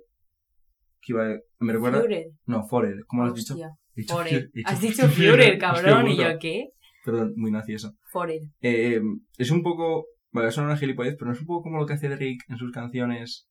[1.01, 1.27] que iba...
[1.61, 2.01] Me recuerda...
[2.01, 2.27] Führer.
[2.47, 3.55] No, Forer, ¿cómo lo has dicho?
[3.95, 4.51] Dicho Führer.
[4.65, 6.69] Has dicho Führer, cabrón, y yo, ¿qué?
[7.05, 7.93] Perdón, muy nazi eso.
[8.13, 8.43] Führer.
[8.61, 9.01] Eh,
[9.39, 10.07] es un poco...
[10.31, 12.09] Vale, eso no es una gilipollez, pero no es un poco como lo que hace
[12.09, 13.48] Drake en sus canciones.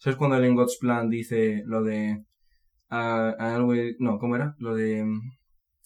[0.00, 2.24] ¿Sabes cuando en God's Plan dice lo de...
[2.88, 3.96] ah, I always...
[3.98, 4.54] No, ¿cómo era?
[4.58, 5.04] Lo de...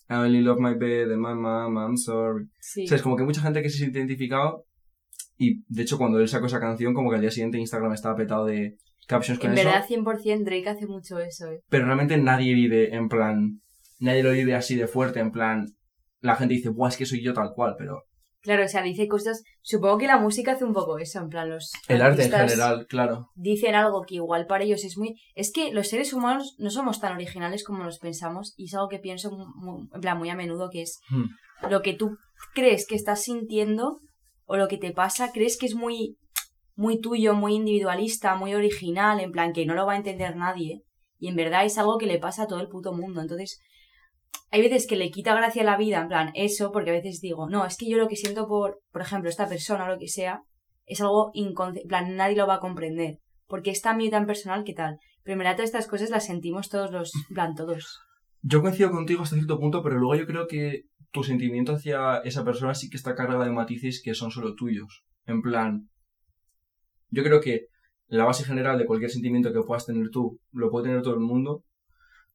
[0.09, 2.47] I only love my bed and my mom, I'm sorry.
[2.61, 2.85] Sí.
[2.85, 4.67] O sea, es como que mucha gente que se siente identificado
[5.37, 8.15] y de hecho cuando él sacó esa canción como que al día siguiente Instagram estaba
[8.15, 8.77] petado de
[9.09, 9.67] captions con En eso.
[9.67, 11.61] verdad, 100% Drake hace mucho eso, ¿eh?
[11.69, 13.61] Pero realmente nadie vive en plan...
[13.99, 15.67] Nadie lo vive así de fuerte, en plan...
[16.21, 18.05] La gente dice, buah, es que soy yo tal cual, pero...
[18.45, 19.43] Claro, o sea, dice cosas...
[19.63, 22.87] Supongo que la música hace un poco eso, en plan, los El arte en general,
[22.87, 23.31] claro.
[23.35, 25.17] dicen algo que igual para ellos es muy...
[25.35, 28.89] Es que los seres humanos no somos tan originales como nos pensamos y es algo
[28.89, 31.25] que pienso mu- mu- en plan muy a menudo que es Hmm.
[31.71, 32.17] lo que tú
[32.55, 34.01] crees que estás sintiendo
[34.45, 36.17] o lo que te pasa, crees que es muy
[36.77, 40.83] muy tuyo, muy individualista, muy original, en plan que no lo va a entender nadie
[41.19, 43.21] y en verdad es algo que le pasa a todo el puto mundo.
[43.23, 43.61] Entonces,
[44.55, 47.21] hay veces que le quita gracia a la vida, en plan, eso, porque a veces
[47.21, 49.99] digo, no, es que yo lo que siento por, por ejemplo, esta persona o lo
[49.99, 50.43] que sea,
[50.87, 54.27] es algo inconsciente, en plan, nadie lo va a comprender, porque es tan mío tan
[54.27, 54.99] personal que tal.
[55.25, 57.99] Pero en verdad todas estas cosas las sentimos todos los, plan, todos.
[58.43, 62.45] Yo coincido contigo hasta cierto punto, pero luego yo creo que tu sentimiento hacia esa
[62.45, 65.03] persona sí que está cargada de matices que son solo tuyos.
[65.27, 65.89] En plan,
[67.11, 67.67] yo creo que
[68.07, 71.21] la base general de cualquier sentimiento que puedas tener tú lo puede tener todo el
[71.21, 71.65] mundo,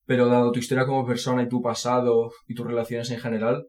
[0.09, 3.67] pero dado tu historia como persona y tu pasado y tus relaciones en general,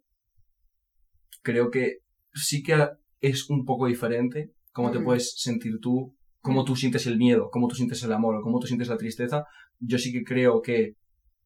[1.42, 1.98] creo que
[2.32, 2.88] sí que
[3.20, 7.68] es un poco diferente cómo te puedes sentir tú, cómo tú sientes el miedo, cómo
[7.68, 9.44] tú sientes el amor o cómo tú sientes la tristeza.
[9.80, 10.94] Yo sí que creo que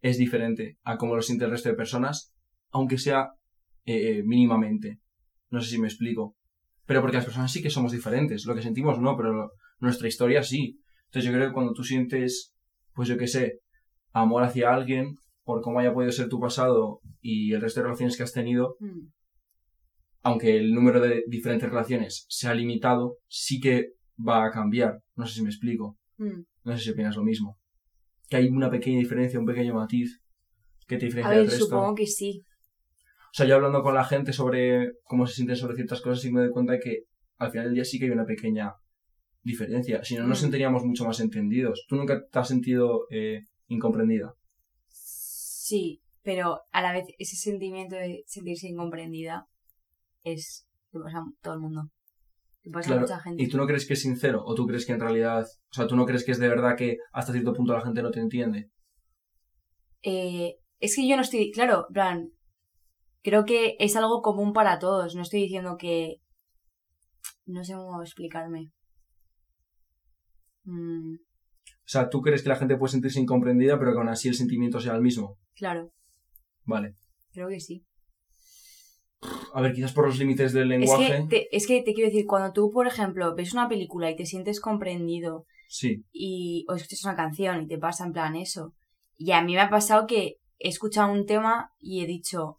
[0.00, 2.32] es diferente a cómo lo siente el resto de personas,
[2.70, 3.30] aunque sea
[3.86, 5.00] eh, mínimamente.
[5.50, 6.36] No sé si me explico.
[6.86, 8.44] Pero porque las personas sí que somos diferentes.
[8.46, 10.78] Lo que sentimos no, pero lo- nuestra historia sí.
[11.06, 12.54] Entonces yo creo que cuando tú sientes,
[12.94, 13.58] pues yo qué sé,
[14.14, 18.16] amor hacia alguien, por cómo haya podido ser tu pasado y el resto de relaciones
[18.16, 19.08] que has tenido, Mm.
[20.22, 25.00] aunque el número de diferentes relaciones sea limitado, sí que va a cambiar.
[25.16, 25.98] No sé si me explico.
[26.16, 26.40] Mm.
[26.64, 27.58] No sé si opinas lo mismo.
[28.30, 30.20] Que hay una pequeña diferencia, un pequeño matiz
[30.86, 31.64] que te A diferencia del ver, resto.
[31.66, 32.42] supongo que sí.
[33.26, 36.32] O sea, yo hablando con la gente sobre cómo se sienten sobre ciertas cosas, sí
[36.32, 37.02] me doy cuenta que
[37.38, 38.72] al final del día sí que hay una pequeña
[39.42, 40.02] diferencia.
[40.04, 40.42] Si no, nos Mm.
[40.42, 41.84] sentiríamos mucho más entendidos.
[41.88, 44.34] ¿Tú nunca te has sentido eh, incomprendida?
[44.88, 49.46] Sí, pero a la vez ese sentimiento de sentirse incomprendida
[50.22, 51.90] es le pasa a todo el mundo.
[52.72, 53.42] Pasa a mucha gente.
[53.42, 54.42] ¿Y tú no crees que es sincero?
[54.44, 55.42] ¿O tú crees que en realidad...
[55.42, 58.02] O sea, ¿tú no crees que es de verdad que hasta cierto punto la gente
[58.02, 58.70] no te entiende?
[60.02, 62.30] Eh, es que yo no estoy, claro, plan,
[63.22, 65.14] creo que es algo común para todos.
[65.14, 66.20] No estoy diciendo que,
[67.44, 68.70] no sé cómo explicarme.
[70.64, 71.16] Mm,
[71.86, 74.34] O sea, ¿tú crees que la gente puede sentirse incomprendida, pero que aún así el
[74.34, 75.36] sentimiento sea el mismo?
[75.54, 75.90] claro,
[76.64, 76.94] Vale.
[77.32, 77.84] creo que sí.
[79.54, 81.06] A ver, quizás por los límites del Es lenguaje.
[81.06, 84.16] que, te, es que te quiero decir, cuando tú, por ejemplo, ves una película y
[84.16, 86.04] te sientes comprendido Sí.
[86.12, 88.74] y o escuchas una canción y te pasa en plan eso.
[89.16, 92.58] Y a mí me ha pasado que he escuchado un tema y he dicho,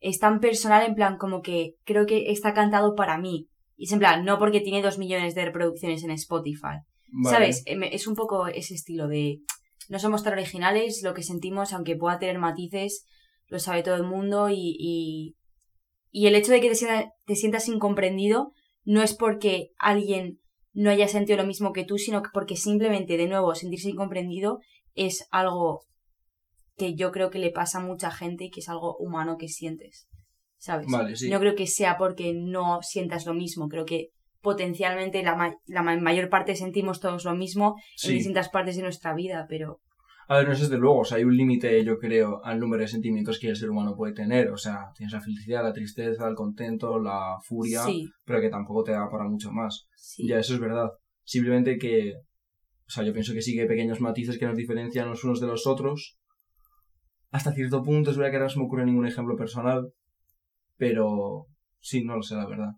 [0.00, 3.48] es tan personal en plan como que creo que está cantado para mí.
[3.76, 6.80] Y es en plan, no porque tiene dos millones de reproducciones en Spotify.
[7.08, 7.36] Vale.
[7.36, 7.62] ¿Sabes?
[7.66, 9.40] Em, Es un poco ese estilo de,
[9.88, 13.06] no somos tan originales, lo que sentimos, aunque pueda tener matices,
[13.48, 15.36] lo sabe todo el mundo y, y,
[16.10, 18.52] y el hecho de que te, sienta- te sientas incomprendido
[18.84, 20.40] no es porque alguien
[20.72, 24.60] no haya sentido lo mismo que tú, sino que porque simplemente, de nuevo, sentirse incomprendido
[24.94, 25.84] es algo
[26.76, 29.48] que yo creo que le pasa a mucha gente y que es algo humano que
[29.48, 30.06] sientes.
[30.58, 30.86] ¿Sabes?
[30.90, 31.30] Vale, sí.
[31.30, 34.10] No creo que sea porque no sientas lo mismo, creo que
[34.50, 37.66] potencialmente la, ma- la ma- mayor parte sentimos todos lo mismo
[38.04, 39.68] en distintas partes de nuestra vida, pero
[40.28, 42.82] A ver, no es desde luego, o sea, hay un límite, yo creo, al número
[42.82, 44.44] de sentimientos que el ser humano puede tener.
[44.50, 48.82] O sea, tienes la felicidad, la tristeza, el contento, la furia, sí, pero que tampoco
[48.84, 49.72] te da para mucho más.
[49.96, 50.26] sí.
[50.28, 50.88] Ya, eso es verdad.
[51.24, 52.14] Simplemente que,
[52.88, 55.40] o sea, yo pienso que sí que hay pequeños matices que nos diferencian los unos
[55.40, 56.00] de los otros.
[57.36, 59.80] Hasta cierto punto, es verdad que ahora no se me ocurre ningún ejemplo personal,
[60.76, 61.46] pero
[61.80, 62.72] sí, no lo sé, la verdad.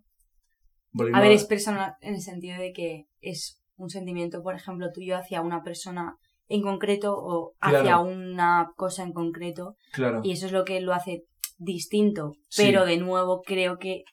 [0.91, 5.41] Ver, es personal en el sentido de que es un sentimiento, por ejemplo, tuyo hacia
[5.41, 8.03] una persona en concreto o hacia Claro.
[8.03, 10.21] una cosa en concreto Claro.
[10.23, 11.23] y eso es lo que lo hace
[11.57, 12.33] distinto.
[12.49, 12.63] Sí.
[12.65, 14.03] Pero de nuevo creo que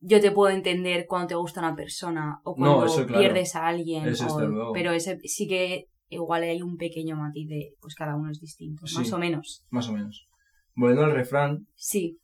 [0.00, 3.20] yo te puedo entender cuando te gusta una persona o No, cuando eso claro.
[3.20, 4.06] pierdes a alguien.
[4.06, 4.72] Eso o-.
[4.72, 8.86] Pero ese sí que igual hay un pequeño matiz de, pues cada uno es distinto,
[8.86, 8.98] Sí.
[8.98, 9.64] más o menos.
[9.70, 10.28] Más o menos.
[10.74, 12.18] Volviendo al refrán, Sí,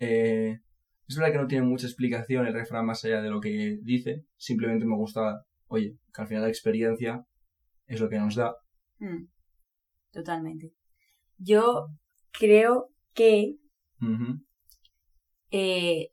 [0.00, 0.58] eh,
[1.08, 4.24] es verdad que no tiene mucha explicación el refrán más allá de lo que dice.
[4.36, 7.24] Simplemente me gusta, oye, que al final la experiencia
[7.86, 8.54] es lo que nos da.
[8.98, 9.26] mm,
[10.12, 10.72] totalmente.
[11.38, 11.88] Yo
[12.32, 13.56] creo que
[15.50, 16.08] eh,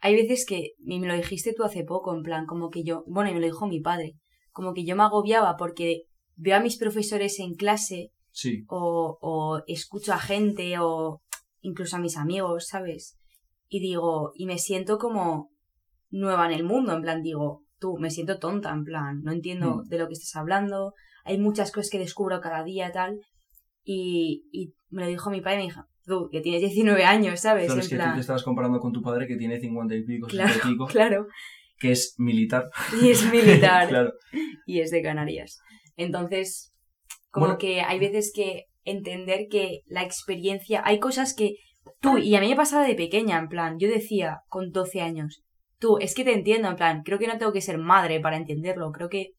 [0.00, 3.04] hay veces que, y me lo dijiste tú hace poco, en plan, como que yo,
[3.06, 4.14] bueno, y me lo dijo mi padre,
[4.50, 6.02] como que yo me agobiaba porque
[6.36, 11.22] veo a mis profesores en clase Sí, o, o escucho a gente o
[11.60, 13.18] incluso a mis amigos, ¿sabes?
[13.74, 15.48] Y digo, y me siento como
[16.10, 19.76] nueva en el mundo, en plan, digo, tú, me siento tonta, en plan, no entiendo
[19.76, 19.88] Mm.
[19.88, 20.92] de lo que estás hablando,
[21.24, 23.18] hay muchas cosas que descubro cada día, tal,
[23.82, 27.64] y, y me lo dijo mi padre me dijo, tú, que tienes 19 años, ¿sabes?
[27.64, 29.94] Claro, en es que tú plan, te estabas comparando con tu padre que tiene 50
[29.94, 31.26] y pico, 60 claro, y pico, claro,
[31.78, 32.66] que es militar.
[33.02, 34.12] y es militar, claro.
[34.66, 35.58] y es de Canarias.
[35.96, 36.74] Entonces,
[37.30, 37.58] como Bueno.
[37.58, 41.54] que hay veces que entender que la experiencia, hay cosas que
[42.00, 45.42] tú, y a mí me pasaba de pequeña, en plan, yo decía con 12 años,
[45.78, 48.36] tú, es que te entiendo, en plan, creo que no tengo que ser madre para
[48.36, 49.30] entenderlo, creo que,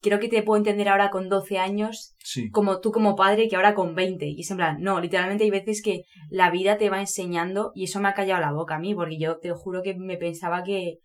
[0.00, 2.50] creo que te puedo entender ahora con 12 años Sí.
[2.50, 4.26] como tú como padre que ahora con 20.
[4.26, 7.84] Y es en plan, no, literalmente hay veces que la vida te va enseñando y
[7.84, 10.62] eso me ha callado la boca a mí, porque yo te juro que me pensaba
[10.62, 10.98] que,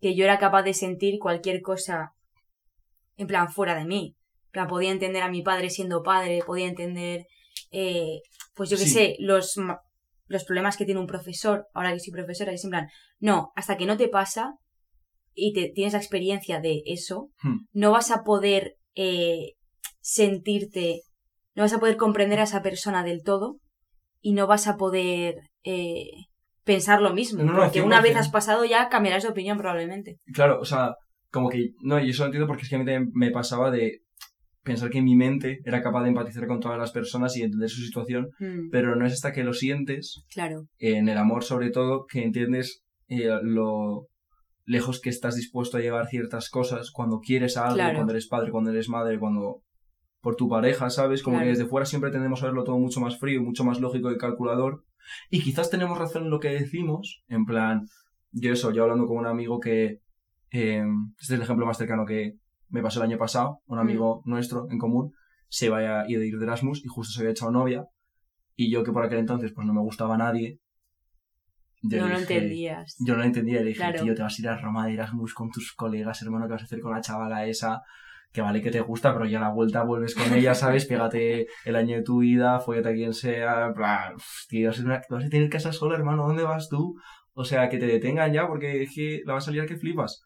[0.00, 2.12] que yo era capaz de sentir cualquier cosa
[3.16, 4.14] en plan fuera de mí.
[4.46, 7.26] En plan, podía entender a mi padre siendo padre, podía entender,
[7.72, 8.20] eh,
[8.54, 8.90] pues yo qué Sí.
[8.90, 9.58] sé, los,
[10.26, 12.88] los problemas que tiene un profesor, ahora que soy profesora, y es en plan,
[13.20, 14.54] no, hasta que no te pasa
[15.34, 17.66] y te, tienes la experiencia de eso, Hmm.
[17.72, 19.52] no vas a poder eh,
[20.00, 21.02] sentirte,
[21.54, 23.58] no vas a poder comprender a esa persona del todo
[24.20, 26.10] y no vas a poder eh,
[26.64, 27.42] pensar lo mismo.
[27.42, 28.18] No, no, porque una vez 100%.
[28.20, 30.18] has pasado ya cambiarás de opinión probablemente.
[30.32, 30.94] Claro, o sea,
[31.30, 33.70] como que, no, y eso lo entiendo porque es que a mí también me pasaba
[33.70, 34.00] de
[34.66, 37.80] pensar que mi mente era capaz de empatizar con todas las personas y entender su
[37.80, 42.04] situación, Mm, pero no es hasta que lo sientes, claro, en el amor sobre todo,
[42.06, 44.08] que entiendes eh, lo
[44.64, 47.98] lejos que estás dispuesto a llevar ciertas cosas cuando quieres a alguien, Claro.
[47.98, 49.62] cuando eres padre, cuando eres madre, cuando
[50.20, 51.22] por tu pareja, ¿sabes?
[51.22, 51.46] Como Claro.
[51.46, 54.16] que desde fuera siempre tendemos a verlo todo mucho más frío, mucho más lógico y
[54.18, 54.82] calculador.
[55.30, 57.86] Y quizás tenemos razón en lo que decimos, en plan,
[58.32, 60.00] yo eso, yo hablando con un amigo que,
[60.50, 60.82] eh,
[61.20, 62.32] este es el ejemplo más cercano que
[62.68, 65.12] me pasó el año pasado, un amigo nuestro en común,
[65.48, 67.86] se iba a ir de Erasmus y justo se había echado novia,
[68.56, 70.58] y yo que por aquel entonces pues no me gustaba a nadie,
[71.82, 72.96] yo no lo dije- entendías.
[72.98, 74.02] yo no lo entendía le dije, Claro.
[74.02, 76.62] tío, te vas a ir a Roma de Erasmus con tus colegas, hermano, ¿qué vas
[76.62, 77.82] a hacer con la chavala esa?
[78.32, 80.86] Que vale que te gusta, pero ya a la vuelta vuelves con ella, ¿sabes?
[80.86, 83.72] Pégate el año de tu vida, fóllate a quien sea,
[84.16, 86.96] "Uf, tío, vas a, una- vas a tener casa sola, hermano, ¿dónde vas tú?
[87.34, 90.22] O sea, que te detengan ya porque es que la vas a liar que flipas.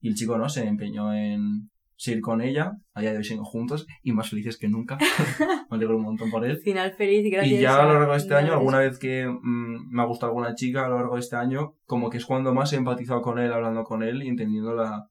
[0.00, 3.44] Y el chico, no, se empeñó en seguir con ella, a día de hoy siguen
[3.44, 4.98] juntos y más felices que nunca.
[5.70, 6.58] Me alegro un montón por él.
[6.58, 7.60] Final feliz, gracias.
[7.60, 10.30] Y ya a lo largo de este año, alguna vez que mm, me ha gustado
[10.30, 13.22] alguna chica a lo largo de este año, como que es cuando más he empatizado
[13.22, 15.08] con él, hablando con él y entendiendo la,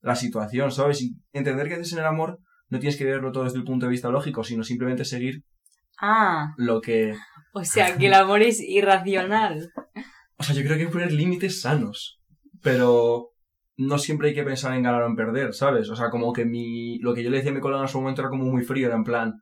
[0.00, 1.02] la situación, ¿sabes?
[1.02, 3.86] Y entender que haces en el amor no tienes que verlo todo desde el punto
[3.86, 5.44] de vista lógico, sino simplemente seguir
[6.04, 7.14] Ah, lo que...
[7.52, 9.70] o sea que el amor es irracional.
[10.38, 12.20] O sea, yo creo que hay que poner límites sanos,
[12.62, 13.31] pero
[13.76, 15.88] no siempre hay que pensar en ganar o en perder, ¿sabes?
[15.90, 16.98] O sea, como que mi...
[16.98, 18.86] Lo que yo le decía a mi colega en su momento era como muy frío,
[18.86, 19.34] era en plan,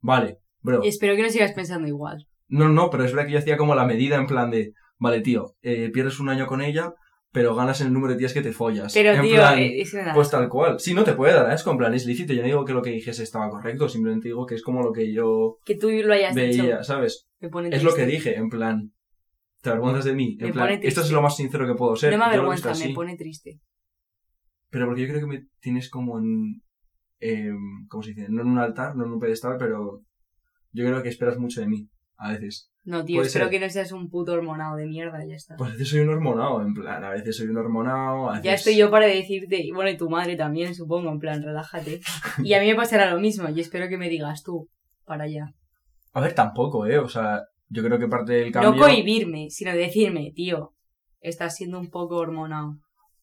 [0.00, 2.26] vale, bro, Y espero que no sigas pensando igual.
[2.48, 5.20] No, no, pero es verdad que yo hacía como la medida en plan de, vale,
[5.20, 6.92] tío, eh, pierdes un año con ella,
[7.32, 8.94] pero ganas en el número de días que te follas.
[8.94, 10.14] Pero en tío, plan, eh, es verdad.
[10.14, 10.80] pues tal cual.
[10.80, 11.54] Sí, no te puede dar, ¿eh?
[11.54, 12.32] es con plan, es lícito.
[12.32, 14.92] Yo no digo que lo que dijese estaba correcto, simplemente digo que es como lo
[14.92, 16.84] que yo que tú lo hayas veía, dicho.
[16.84, 17.28] ¿sabes?
[17.40, 18.92] Me pone Es lo que dije, en plan,
[19.60, 20.36] te avergüenzas de mí.
[20.40, 22.12] En Me plan, pone esto es lo más sincero que puedo ser.
[22.12, 22.92] No me avergüenza, me así.
[22.94, 23.60] pone triste.
[24.70, 26.62] Pero porque yo creo que me tienes como en...
[27.20, 28.26] em, ¿Cómo se dice?
[28.28, 30.02] No en un altar, no en un pedestal, pero
[30.72, 32.70] yo creo que esperas mucho de mí, a veces.
[32.84, 33.52] No, tío, Puede espero ser.
[33.52, 35.56] que no seas un puto hormonado de mierda, ya está.
[35.56, 38.44] Pues a veces soy un hormonado, en plan, a veces soy un hormonado, a veces...
[38.44, 42.00] Ya estoy yo para decirte, y bueno, y tu madre también, supongo, en plan, relájate.
[42.44, 44.68] Y a mí me pasará lo mismo, y espero que me digas tú,
[45.04, 45.52] para allá.
[46.12, 46.98] A ver, tampoco, ¿eh?
[46.98, 48.72] O sea, yo creo que parte del cambio...
[48.72, 50.74] No cohibirme, sino decirme, tío,
[51.20, 52.76] estás siendo un poco hormonado.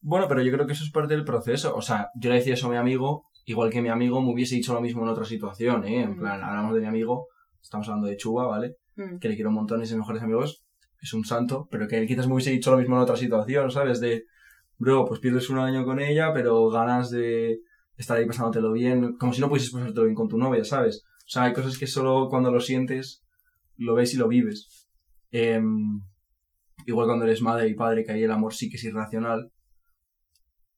[0.06, 1.74] Bueno, pero yo creo que eso es parte del proceso.
[1.76, 4.56] O sea, yo le decía eso a mi amigo, igual que mi amigo me hubiese
[4.56, 6.02] dicho lo mismo en otra situación, ¿eh?
[6.04, 6.20] En Mm.
[6.20, 7.28] plan, hablamos de mi amigo,
[7.62, 8.76] estamos hablando de Chuba, ¿vale?
[8.98, 9.18] Mm.
[9.20, 10.64] Que le quiero un montón, es de mejores amigos,
[11.02, 13.72] es un santo, pero que él quizás me hubiese dicho lo mismo en otra situación,
[13.72, 14.00] ¿sabes?
[14.02, 14.26] De,
[14.78, 17.60] bro, pues pierdes un año con ella, pero ganas de
[17.96, 21.04] estar ahí pasándotelo bien, como si no pudieses pasártelo bien con tu novia, ¿sabes?
[21.26, 23.24] O sea, hay cosas que solo cuando lo sientes,
[23.78, 24.90] lo ves y lo vives.
[25.32, 26.02] Em,
[26.86, 29.52] igual cuando eres madre y padre, que ahí el amor sí que es irracional,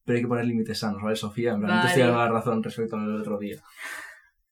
[0.06, 1.54] pero hay que poner límites sanos, ¿vale, Sofía?
[1.54, 3.58] En plan, te estoy dando la razón respecto al otro día.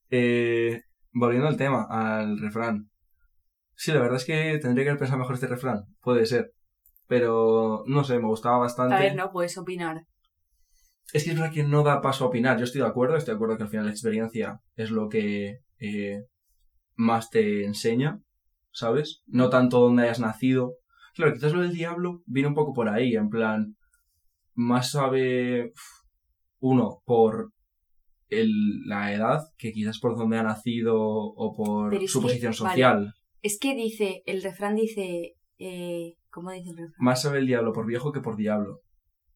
[0.09, 2.89] Eh, volviendo al tema, al refrán.
[3.75, 5.85] Sí, la verdad es que tendría que haber pensado mejor este refrán.
[6.01, 6.53] Puede ser.
[7.07, 8.95] Pero, no sé, me gustaba bastante.
[8.95, 10.05] A ver, no puedes opinar.
[11.11, 12.57] Es que es verdad que no da paso a opinar.
[12.57, 15.59] Yo estoy de acuerdo, estoy de acuerdo que al final la experiencia es lo que
[15.79, 16.23] eh,
[16.95, 18.19] más te enseña,
[18.71, 19.21] ¿sabes?
[19.27, 20.77] No tanto donde hayas nacido.
[21.13, 23.75] Claro, quizás lo del diablo viene un poco por ahí, en plan,
[24.55, 26.05] más sabe uf,
[26.59, 27.51] uno por
[28.29, 32.57] el, la edad que quizás por donde ha nacido o por su que, posición vale.
[32.57, 33.13] social.
[33.41, 36.95] Es que dice, el refrán dice, eh, ¿cómo dice el refrán?
[36.97, 38.79] Más sabe el diablo por viejo que por diablo.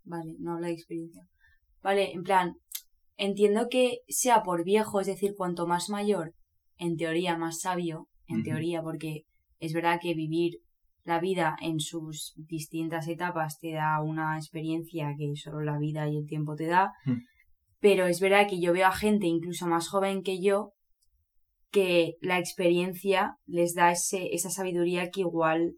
[0.03, 1.27] Vale, no habla de experiencia.
[1.81, 2.55] Vale, en plan,
[3.17, 6.33] entiendo que sea por viejo, es decir, cuanto más mayor,
[6.77, 9.23] en teoría más sabio, en teoría, porque
[9.59, 10.59] es verdad que vivir
[11.07, 16.17] la vida en sus distintas etapas te da una experiencia que solo la vida y
[16.17, 17.19] el tiempo te da, Mm.
[17.79, 20.73] pero es verdad que yo veo a gente incluso más joven que yo
[21.71, 25.73] que la experiencia les da ese, esa sabiduría que igual,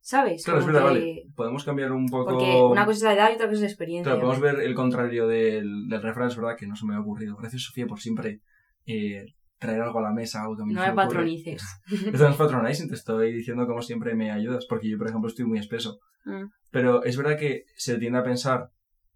[0.00, 0.44] ¿sabes?
[0.44, 1.22] Claro, es verdad, que- vale.
[1.34, 2.30] Podemos cambiar un poco...
[2.30, 4.12] Porque una cosa es la edad y otra cosa es la experiencia.
[4.12, 7.00] Claro, podemos ver el contrario del, del refrán, es verdad que no se me ha
[7.00, 7.36] ocurrido.
[7.36, 8.40] Gracias, Sofía, por siempre
[8.86, 9.26] eh,
[9.62, 11.62] traer algo a la mesa, algo que mí No me patronices.
[11.90, 15.28] Esto no es patronizing, te estoy diciendo como siempre me ayudas, porque yo, por ejemplo,
[15.28, 15.98] estoy muy espeso.
[16.24, 16.44] Mm.
[16.70, 18.70] Pero es verdad que se tiende a pensar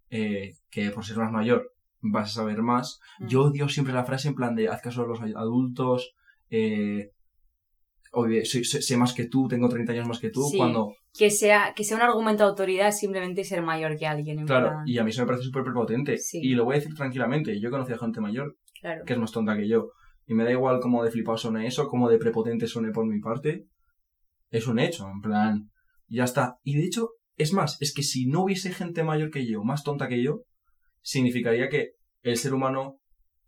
[0.09, 2.99] eh, que por ser más mayor vas a saber más.
[3.19, 3.27] Mm.
[3.27, 6.13] Yo odio siempre la frase en plan de haz caso a los adultos,
[6.49, 7.11] eh,
[8.13, 10.57] oye, soy- sé, sé más que tú, tengo 30 años más que tú, Sí.
[10.57, 14.39] cuando Que sea, que sea un argumento de autoridad es simplemente ser mayor que alguien.
[14.39, 16.17] En Claro, plan, y a mí eso me parece súper prepotente.
[16.19, 16.39] Sí.
[16.41, 17.59] Y lo voy a decir tranquilamente.
[17.59, 19.03] Yo he conocido a gente mayor claro.
[19.03, 19.89] que es más tonta que yo.
[20.27, 23.19] Y me da igual cómo de flipado suene eso, cómo de prepotente suene por mi
[23.19, 23.65] parte.
[24.49, 25.71] Es un hecho, en plan,
[26.07, 26.57] ya está.
[26.63, 29.83] Y de hecho, es más, es que si no hubiese gente mayor que yo, más
[29.83, 30.41] tonta que yo,
[31.01, 32.97] significaría que el ser humano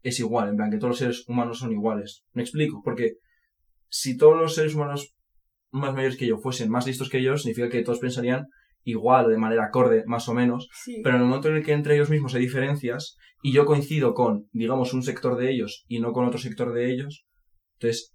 [0.02, 2.24] es igual, en plan, que todos los seres humanos son iguales.
[2.32, 2.82] ¿Me explico?
[2.84, 3.15] Porque
[3.89, 5.15] si todos los seres humanos
[5.72, 8.48] más mayores que yo fuesen más listos que yo, significa que todos pensarían
[8.91, 11.02] igual, o de manera acorde, más o menos, Sí.
[11.04, 14.13] pero en el momento en el que entre ellos mismos hay diferencias y yo coincido
[14.13, 17.25] con, digamos, un sector de ellos y no con otro sector de ellos,
[17.80, 18.13] entonces,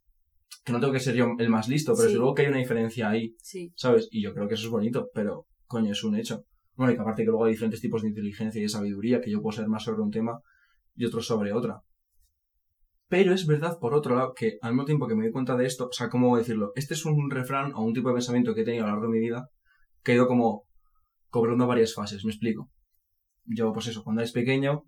[0.64, 2.06] que no tengo que ser yo el más listo, pero Sí.
[2.08, 3.72] desde luego que hay una diferencia ahí, Sí.
[3.76, 4.08] ¿sabes?
[4.10, 6.44] Y yo creo que eso es bonito, pero, coño, es un hecho.
[6.76, 9.30] Bueno, y que aparte que luego hay diferentes tipos de inteligencia y de sabiduría, que
[9.30, 10.38] yo puedo ser más sobre un tema
[10.96, 11.80] y otro sobre otra.
[13.08, 15.66] Pero es verdad, por otro lado, que al mismo tiempo que me doy cuenta de
[15.66, 16.72] esto, o sea, ¿cómo decirlo?
[16.74, 19.06] Este es un refrán o un tipo de pensamiento que he tenido a lo largo
[19.06, 19.48] de mi vida,
[20.04, 20.64] que ha ido como
[21.30, 22.70] cobrando varias fases, me explico.
[23.46, 24.84] Yo, pues eso, cuando eres pequeño,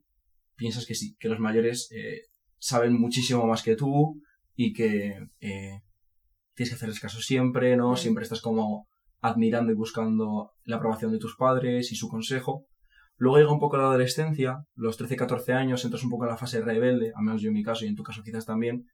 [0.55, 2.23] piensas que sí, que los mayores eh,
[2.59, 4.21] saben muchísimo más que tú
[4.55, 5.81] y que eh,
[6.55, 7.97] tienes que hacerles caso siempre, ¿no?
[7.97, 8.87] Siempre estás como
[9.21, 12.67] admirando y buscando la aprobación de tus padres y su consejo.
[13.17, 16.37] Luego llega un poco la adolescencia, los 13, 14 años, entras un poco en la
[16.37, 18.87] fase rebelde, al menos yo en mi caso y en tu caso quizás también,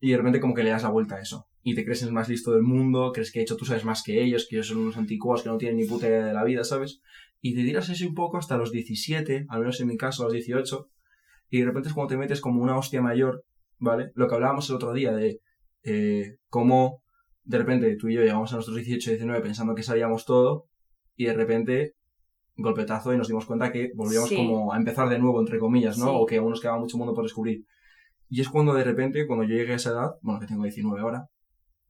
[0.00, 1.46] y de repente como que le das la vuelta a eso.
[1.62, 4.02] Y te crees el más listo del mundo, crees que de hecho tú sabes más
[4.02, 6.42] que ellos, que ellos son unos anticuados que no tienen ni puta idea de la
[6.44, 7.00] vida, ¿sabes?
[7.40, 10.26] Y te tiras eso un poco hasta los 17, al menos en mi caso a
[10.26, 10.88] los 18,
[11.50, 13.44] y de repente es cuando te metes como una hostia mayor,
[13.78, 14.10] ¿vale?
[14.14, 15.40] Lo que hablábamos el otro día de
[15.84, 17.02] eh, cómo
[17.44, 20.66] de repente tú y yo llegamos a nuestros 18 y 19 pensando que sabíamos todo,
[21.16, 21.94] y de repente
[22.56, 24.36] golpetazo y nos dimos cuenta que volvíamos Sí.
[24.36, 26.06] como a empezar de nuevo, entre comillas, ¿no?
[26.06, 26.10] Sí.
[26.14, 27.64] O que aún nos quedaba mucho mundo por descubrir.
[28.28, 31.00] Y es cuando de repente, cuando yo llegué a esa edad, bueno, que tengo 19
[31.00, 31.26] ahora,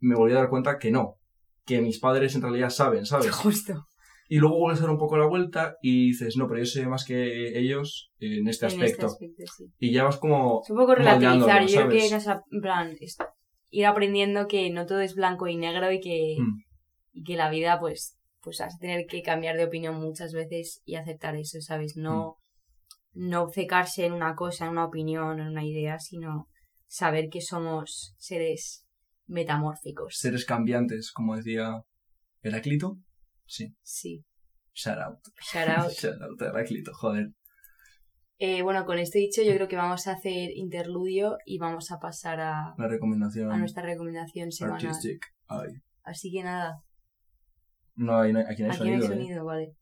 [0.03, 1.17] me volví a dar cuenta que no,
[1.65, 3.31] que mis padres en realidad saben, ¿sabes?
[3.33, 3.87] Justo.
[4.29, 6.87] Y luego vuelves a dar un poco la vuelta y dices, no, pero yo sé
[6.87, 9.07] más que ellos en este En aspecto.
[9.07, 9.65] este aspecto, sí.
[9.79, 10.61] Y ya vas como...
[10.65, 11.67] Es un poco relativizar.
[11.67, 12.05] Yo creo que ¿sabes?
[12.05, 13.17] es esa- en plan, es
[13.71, 16.63] ir aprendiendo que no todo es blanco y negro y que, Mm.
[17.13, 20.81] y que la vida, pues, pues vas a tener que cambiar de opinión muchas veces
[20.87, 21.97] y aceptar eso, ¿sabes?
[21.97, 22.37] No,
[23.13, 23.29] Mm.
[23.29, 26.49] no obcecarse en una cosa, en una opinión, en una idea, sino
[26.87, 28.82] saber que somos seres
[29.33, 30.17] metamórficos.
[30.17, 31.83] Seres cambiantes, como decía
[32.43, 32.99] Heráclito.
[33.47, 34.25] Sí, Sí.
[34.75, 35.19] shout out.
[35.53, 35.91] Shout out.
[36.01, 37.29] Shout out a Heráclito, joder.
[38.39, 41.99] Eh, bueno, con esto dicho, yo creo que vamos a hacer interludio y vamos a
[41.99, 44.85] pasar a, La recomendación a nuestra recomendación semanal.
[44.85, 45.25] artistic.
[45.47, 45.69] Ay.
[46.03, 46.83] Así que nada,
[47.95, 49.17] No hay, no hay- aquí no hay aquí no hay sonido, ¿eh?
[49.17, 49.77] sonido, vale.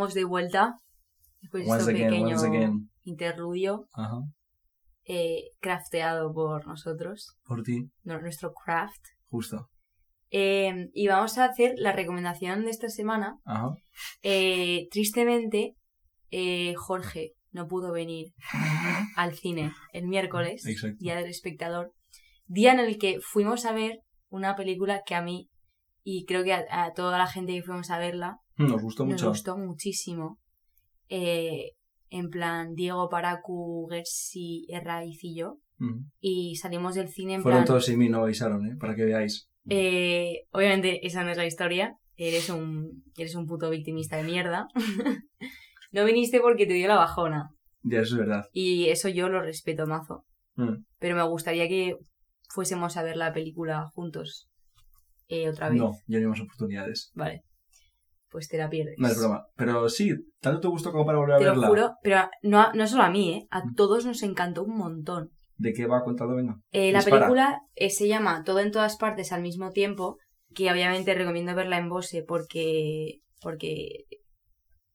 [0.00, 0.74] Estamos de vuelta
[1.42, 2.90] después de este pequeño again.
[3.02, 4.20] interludio Ajá.
[5.04, 8.98] eh, crafteado por nosotros, Por ti, nuestro craft.
[9.28, 9.68] justo.
[10.30, 13.36] Eh, y vamos a hacer la recomendación de esta semana.
[13.44, 13.74] Ajá.
[14.22, 15.74] Eh, tristemente,
[16.30, 18.32] eh, Jorge no pudo venir
[19.16, 20.96] al cine el miércoles, Exacto.
[20.98, 21.92] día del espectador,
[22.46, 23.98] día en el que fuimos a ver
[24.30, 25.50] una película que a mí
[26.02, 28.38] y creo que a, a toda la gente que fuimos a verla
[28.68, 29.28] Nos gustó nos mucho.
[29.30, 30.38] gustó muchísimo.
[31.08, 31.72] Eh,
[32.10, 35.58] en plan, Diego Paracu, Gersi, Herraiz y yo.
[36.20, 37.66] Y salimos del cine en Fueron plan...
[37.68, 38.76] todos y mí, no avisaron, ¿eh?
[38.78, 39.48] Para que veáis.
[39.68, 41.94] Eh, obviamente esa no es la historia.
[42.16, 44.66] Eres un, eres un puto victimista de mierda.
[45.92, 47.48] no viniste porque te dio la bajona.
[47.82, 48.44] Ya, eso es verdad.
[48.52, 50.24] Y eso yo lo respeto mazo.
[50.56, 50.84] Mm.
[50.98, 51.96] Pero me gustaría que
[52.50, 54.48] fuésemos a ver la película juntos.
[55.28, 55.78] eh, otra vez.
[55.78, 57.10] No, ya no hay más oportunidades.
[57.14, 57.42] Vale.
[58.30, 58.94] Pues te la pierdes.
[58.98, 59.44] No es broma.
[59.56, 61.66] Pero sí, tanto te gustó como para volver a Te lo verla.
[61.68, 63.46] juro, pero no, no solo a mí, ¿eh?
[63.50, 63.74] A Mm.
[63.74, 65.30] todos nos encantó un montón.
[65.56, 66.36] ¿De qué va contado?
[66.36, 66.56] Venga.
[66.70, 70.16] Eh, la película eh, se llama Todo en todas partes al mismo tiempo,
[70.54, 74.04] que obviamente recomiendo verla en Bose porque, porque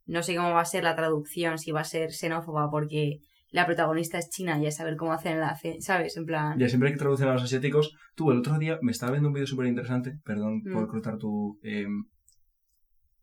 [0.06, 3.18] no sé cómo va a ser la traducción, si va a ser xenófoba, porque
[3.52, 6.18] la protagonista es china y a saber cómo hacen la, ¿sabes?
[6.18, 6.58] En plan...
[6.60, 9.34] Ya siempre que traducen a los asiáticos, tú el otro día me estaba viendo un
[9.34, 10.74] vídeo súper interesante, perdón Mm.
[10.74, 12.06] por cortar tu em,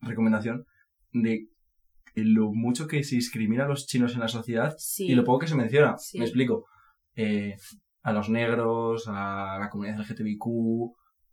[0.02, 0.66] recomendación,
[1.12, 1.48] de
[2.14, 5.40] lo mucho que se discrimina a los chinos en la sociedad Sí, y lo poco
[5.40, 5.96] que se menciona.
[5.98, 6.18] Sí.
[6.18, 6.66] Me explico.
[7.14, 7.56] Eh,
[8.02, 10.44] a los negros, a la comunidad LGTBIQ,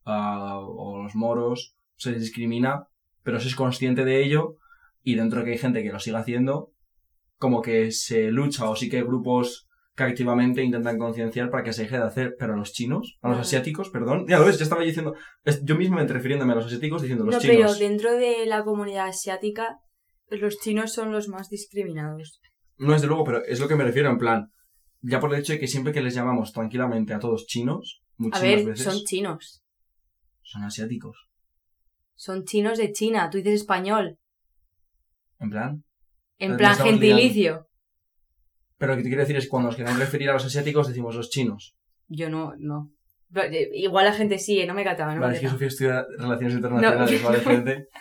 [0.06, 2.88] a, o a los moros, se les discrimina,
[3.24, 4.58] pero se es consciente de ello
[5.04, 6.72] y dentro de que hay gente que lo sigue haciendo,
[7.38, 9.69] como que se lucha o sí que hay grupos
[10.06, 13.30] que activamente intentan concienciar para que se deje de hacer, pero a los chinos, a
[13.30, 13.42] los Ah.
[13.42, 15.14] asiáticos, perdón, ya lo ves, ya estaba diciendo,
[15.64, 17.78] yo mismo me refiriéndome a los asiáticos diciendo los no, chinos.
[17.78, 19.78] pero dentro de la comunidad asiática,
[20.30, 22.40] los chinos son los más discriminados.
[22.78, 24.52] No, desde luego, pero es lo que me refiero, en plan,
[25.02, 28.24] ya por el hecho de que siempre que les llamamos tranquilamente a todos chinos, A
[28.24, 29.64] muchísimas ver, veces son chinos.
[30.44, 31.28] son asiáticos.
[32.16, 33.30] Son chinos de China.
[33.30, 34.18] Tú dices español.
[35.40, 35.84] En plan.
[36.38, 37.69] En plan gentilicio.
[38.80, 41.16] Pero lo que te quiero decir es cuando nos queremos referir a los asiáticos decimos
[41.16, 41.76] los chinos.
[42.08, 42.92] Yo no, no.
[43.32, 45.50] Pero, eh, Igual la gente sí, eh, no me cataba, no vale, me es que.
[45.50, 47.88] Sofía estudia relaciones internacionales, ¿vale, gente?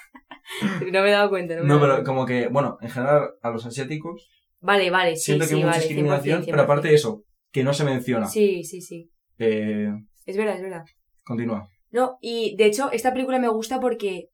[0.91, 1.57] No me he dado cuenta.
[1.57, 2.11] No, me No, pero cuenta.
[2.11, 5.61] como que, bueno, en general a los asiáticos Vale, vale, sí, siento que sí, hay
[5.61, 5.83] mucha vale.
[5.85, 7.23] discriminación, 100%, pero aparte de eso,
[7.53, 8.27] que no se menciona.
[8.27, 9.11] Sí, sí, sí.
[9.39, 9.89] Eh,
[10.25, 10.85] Es verdad, es verdad.
[11.23, 11.69] continúa.
[11.91, 14.29] No, y de hecho, esta película me gusta porque.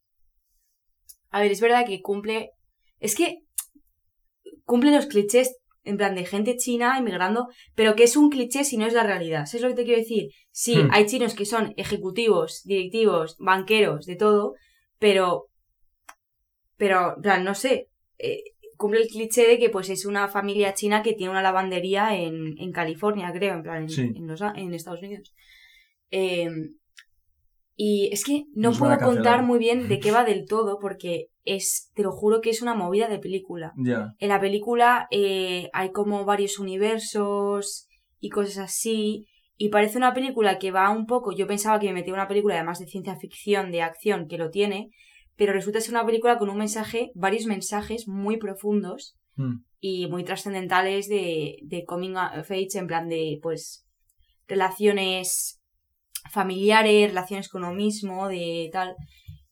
[1.31, 2.51] A ver, es verdad que cumple.
[2.99, 3.39] Es que.
[4.63, 8.77] Cumple los clichés, en plan, de gente china inmigrando, pero que es un cliché si
[8.77, 9.45] no es la realidad.
[9.45, 10.31] ¿Sabes lo que te quiero decir?
[10.51, 10.89] Sí, Hmm.
[10.91, 14.53] hay chinos que son ejecutivos, directivos, banqueros, de todo,
[14.99, 15.47] pero.
[16.77, 17.89] Pero, en plan, no sé.
[18.17, 18.43] eh,
[18.77, 22.55] cumple el cliché de que pues es una familia china que tiene una lavandería en,
[22.57, 24.01] en California, creo, en plan, en, Sí.
[24.01, 25.33] en los- en Estados Unidos.
[26.11, 26.49] Eh,
[27.77, 31.27] y es que no Nos puedo contar muy bien de qué va del todo, porque
[31.45, 33.73] es, te lo juro que es una movida de película.
[33.77, 34.13] Ya.
[34.19, 37.87] En la película eh, hay como varios universos
[38.19, 39.27] y cosas así.
[39.57, 41.31] Y parece una película que va un poco.
[41.31, 44.49] Yo pensaba que me metía una película además de ciencia ficción, de acción, que lo
[44.49, 44.89] tiene.
[45.37, 49.63] Pero resulta ser una película con un mensaje, varios mensajes muy profundos Mm.
[49.81, 53.85] y muy trascendentales de, de coming of age, en plan de, pues,
[54.47, 55.61] relaciones
[56.31, 58.95] familiares, relaciones con uno mismo, de tal.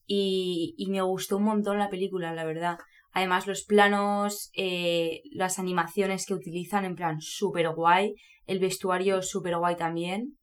[0.05, 2.77] Y, y me gustó un montón la película, la verdad.
[3.11, 8.15] Además, los planos, eh, las animaciones que utilizan, en plan, súper guay.
[8.45, 10.37] El vestuario súper guay también.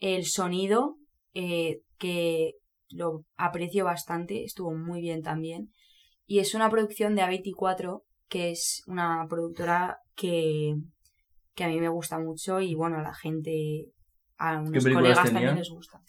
[0.00, 0.96] El sonido,
[1.34, 2.54] eh, que
[2.88, 5.70] lo aprecio bastante, estuvo muy bien también.
[6.26, 10.74] Y es una producción de A24, que es una productora que,
[11.54, 13.86] que a mí me gusta mucho y bueno, a la gente,
[14.38, 15.40] a unos colegas tenía?
[15.40, 16.00] también les gusta.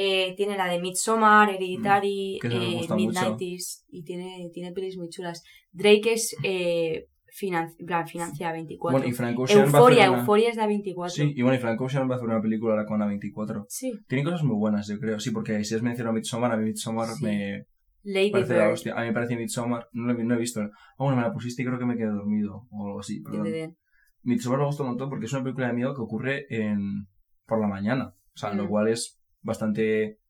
[0.00, 2.86] Eh, tiene la de Midsommar, Hereditary, Mm, eh.
[2.94, 5.42] Mid-90s y tiene, tiene pelis muy chulas.
[5.72, 7.06] Drake es eh,
[7.40, 8.78] finan- plan, financia A24.
[8.92, 10.04] Bueno, y Frank Ocean va a una...
[10.20, 11.08] Euforia es de A24.
[11.08, 13.64] Sí, y bueno, y Frank Ocean va a hacer una película ahora con A24.
[13.68, 13.92] Sí.
[14.06, 15.18] Tienen cosas muy buenas, yo creo.
[15.18, 17.24] Sí, porque si has mencionado Midsommar, a mí Midsommar Sí.
[17.24, 17.64] me
[18.04, 18.94] Lady parece la hostia.
[18.94, 20.60] A mí me parece Midsommar, no lo he, no he visto.
[20.60, 23.76] Ah, bueno, me la pusiste y creo que me quedé dormido o algo así, perdón.
[24.22, 27.06] Midsommar me gusta un montón porque es una película de miedo que ocurre en
[27.46, 28.14] por la mañana.
[28.34, 28.68] O sea, lo Mm.
[28.68, 29.17] cual es
[29.48, 30.20] bastante...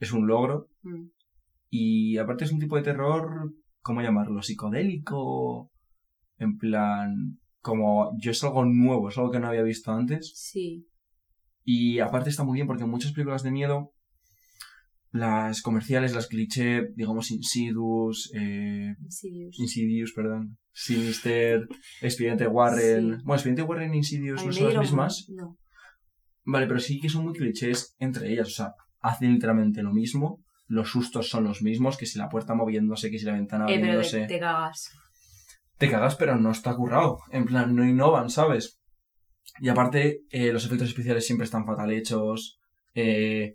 [0.00, 0.68] es un logro.
[0.82, 1.08] Mm.
[1.70, 3.52] Y aparte es un tipo de terror,
[3.82, 4.40] ¿cómo llamarlo?
[4.42, 5.70] Psicodélico.
[6.38, 10.32] En plan, como yo es algo nuevo, es algo que no había visto antes.
[10.34, 10.86] Sí.
[11.64, 13.92] Y aparte está muy bien porque en muchas películas de miedo,
[15.10, 19.58] las comerciales, las cliché, digamos Insidious, eh, Insidious.
[19.58, 21.66] Insidious, perdón, Sinister,
[22.00, 23.16] Expediente Warren.
[23.16, 23.22] Sí.
[23.24, 25.26] Bueno, Expediente Warren e Insidious no son las mismas.
[25.28, 25.58] No.
[26.50, 28.48] Vale, pero sí que son muy clichés entre ellas.
[28.48, 30.40] O sea, hacen literalmente lo mismo.
[30.66, 33.74] Los sustos son los mismos, que si la puerta moviéndose, que si la ventana Eh,
[33.80, 34.20] pero abriéndose.
[34.20, 34.90] te, te cagas.
[35.78, 37.18] te cagas, pero no está currado.
[37.30, 38.78] En plan, no innovan, ¿sabes?
[39.60, 42.58] Y aparte, eh, los efectos especiales siempre están fatal hechos.
[42.94, 43.54] eh,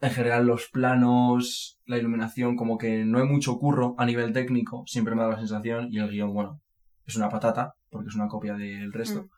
[0.00, 4.84] en general, los planos, la iluminación, como que no hay mucho curro a nivel técnico.
[4.86, 5.88] Siempre me da la sensación.
[5.90, 6.60] Y el guion, bueno,
[7.06, 9.22] es una patata, porque es una copia del resto.
[9.22, 9.28] Mm.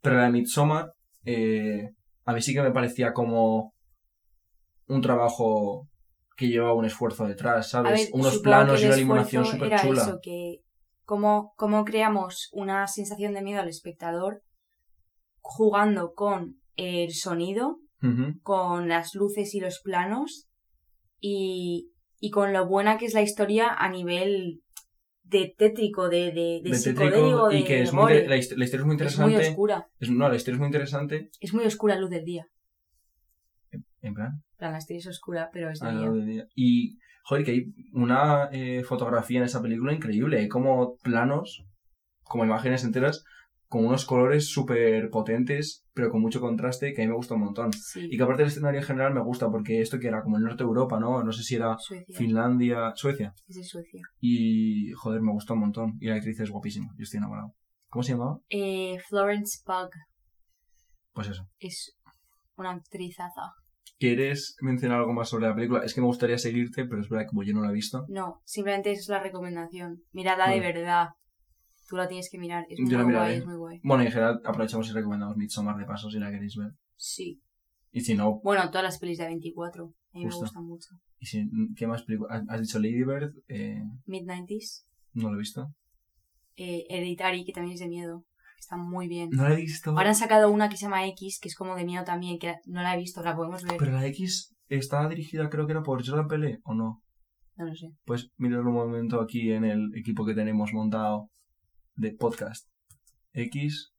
[0.00, 0.92] Pero la de Midsommar,
[1.24, 1.90] eh,
[2.24, 3.74] a mí sí que me parecía como
[4.86, 5.88] un trabajo
[6.36, 8.04] que llevaba un esfuerzo detrás, ¿sabes?
[8.04, 10.02] ver, Unos planos y una iluminación súper chula.
[10.02, 10.60] eso, que
[11.04, 14.42] cómo, cómo creamos una sensación de miedo al espectador
[15.40, 17.78] jugando con el sonido,
[18.42, 20.48] con las luces y los planos
[21.20, 21.90] y,
[22.20, 24.62] y con lo buena que es la historia a nivel
[25.28, 28.82] de tétrico, de, de, de, De tétrico y que es muy la, hist- la historia
[28.82, 29.48] es muy Es muy interesante.
[29.48, 31.30] oscura, Es- no, la historia es muy interesante.
[31.40, 32.46] es muy oscura luz del día.
[34.00, 36.10] En plan, En plan, La historia es oscura, pero es de día.
[36.10, 36.46] del día.
[36.54, 40.38] Y, joder, que hay una eh, fotografía en esa película increíble.
[40.38, 41.64] Hay como planos,
[42.22, 43.24] como imágenes enteras,
[43.68, 47.40] con unos colores súper potentes, pero con mucho contraste, que a mí me gusta un
[47.40, 47.72] montón.
[47.72, 50.38] Sí, Y que aparte el escenario en general me gusta, porque esto que era como
[50.38, 51.22] el norte de Europa, ¿no?
[51.22, 53.34] No sé si era Suecia, Finlandia, Suecia.
[53.46, 54.00] es de Suecia.
[54.20, 55.98] Y, joder, me gusta un montón.
[56.00, 56.88] Y la actriz es guapísima.
[56.96, 57.54] Yo estoy enamorado.
[57.90, 58.38] ¿Cómo se llamaba?
[58.48, 59.90] Eh, Florence Pugh
[61.12, 61.46] Pues eso.
[61.58, 61.96] es
[62.56, 63.52] una actrizaza.
[63.98, 65.84] ¿Quieres mencionar algo más sobre la película?
[65.84, 68.04] Es que me gustaría seguirte, pero es verdad que como yo no la he visto.
[68.08, 70.02] No, simplemente esa es la recomendación.
[70.12, 71.08] Miradla de verdad.
[71.88, 72.66] Tú la tienes que mirar.
[72.68, 73.80] Es muy guay, es muy guay.
[73.82, 76.72] Bueno, en general aprovechamos y recomendamos Midsommar de paso si la queréis ver.
[76.96, 77.40] Sí.
[77.90, 79.84] Y si no, Bueno, todas las pelis de 24.
[79.84, 80.40] A mí Justo.
[80.40, 80.88] me gustan mucho.
[81.18, 82.44] y si, ¿qué más películas?
[82.48, 83.32] ¿Has dicho Lady Bird?
[83.48, 84.84] Eh, Mid-90s.
[85.14, 85.72] no lo he visto.
[86.56, 88.24] Eh, Hereditary, que también es de miedo.
[88.58, 89.30] Está muy bien.
[89.32, 89.90] No la he visto.
[89.92, 92.56] Ahora han sacado una que se llama X, que es como de miedo también, que
[92.66, 93.76] no la he visto, la podemos ver.
[93.78, 97.02] Pero la X está dirigida creo que era por Jordan Pelé, ¿o no?
[97.56, 97.92] No lo sé.
[98.04, 101.30] Pues mirarlo un momento aquí en el equipo que tenemos montado
[101.98, 102.68] de podcast.
[103.32, 103.92] X.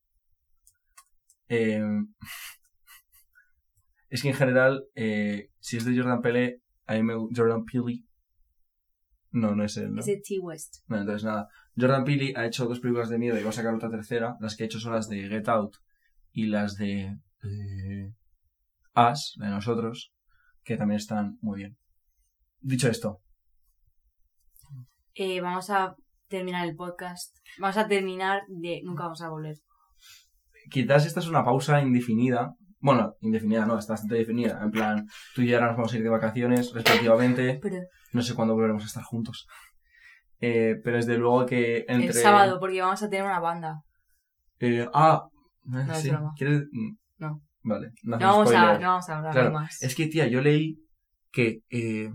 [1.50, 1.82] Eh,
[4.10, 8.04] es que en general, eh, si es de Jordan Pelé, a mí me Jordan Peele.
[9.32, 10.00] No, no es él, ¿no?
[10.00, 10.78] Es de T-West.
[10.88, 11.48] Bueno, entonces nada.
[11.78, 14.36] Jordan Peele ha hecho dos películas de miedo y va a sacar otra tercera.
[14.40, 15.78] Las que ha hecho son las de Get Out
[16.32, 18.14] y las de eh,
[18.96, 20.14] Us, la de nosotros,
[20.64, 21.78] que también están muy bien.
[22.62, 23.22] Dicho esto,
[25.14, 25.96] Eh, vamos a
[26.30, 27.36] terminar el podcast.
[27.58, 28.82] Vamos a terminar de...
[28.84, 29.58] Nunca vamos a volver.
[30.70, 32.54] quizás esta es una pausa indefinida.
[32.80, 34.62] Bueno, indefinida no, está bastante definida.
[34.64, 35.06] En plan,
[35.36, 37.60] tú y yo ahora nos vamos a ir de vacaciones respectivamente.
[37.62, 37.82] Pero
[38.14, 39.48] No sé cuándo volveremos a estar juntos.
[40.40, 42.08] Eh, pero desde luego que entre...
[42.08, 43.82] el sábado, porque vamos a tener una banda.
[44.60, 45.28] Eh, ah,
[45.66, 46.12] eh, No, sí.
[46.38, 46.64] ¿Quieres...?
[47.18, 47.42] No.
[47.64, 47.92] Vale.
[48.04, 49.82] No, No vamos, a, no vamos a hablar Claro, más.
[49.84, 50.78] Es que, tía, yo leí
[51.32, 52.12] que eh,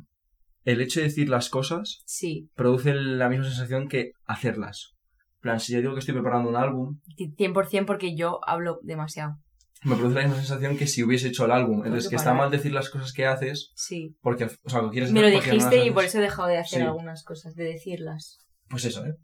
[0.65, 4.95] el hecho de decir las cosas Sí, produce la misma sensación que hacerlas.
[5.37, 9.37] En plan, si yo digo que estoy preparando un álbum, 100% porque yo hablo demasiado.
[9.85, 11.85] me produce la misma sensación que si hubiese hecho el álbum.
[11.85, 14.17] Entonces, que está mal decir las cosas que haces Sí.
[14.23, 16.85] porque, o sea, quieres Me lo dijiste y por eso he dejado de hacer Sí.
[16.87, 18.39] algunas cosas, de decirlas.
[18.71, 19.15] Pues eso, ¿eh?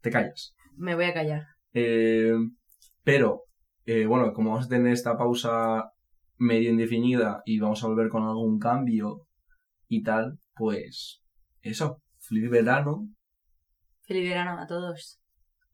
[0.00, 0.54] Te callas.
[0.76, 1.42] Me voy a callar.
[1.72, 2.32] Eh,
[3.04, 3.42] pero,
[3.86, 5.92] eh, bueno, como vamos a tener esta pausa
[6.36, 9.28] medio indefinida y vamos a volver con algún cambio
[9.86, 11.22] y tal, pues
[11.62, 13.08] eso, feliz verano
[14.04, 15.20] Feliz verano a todos.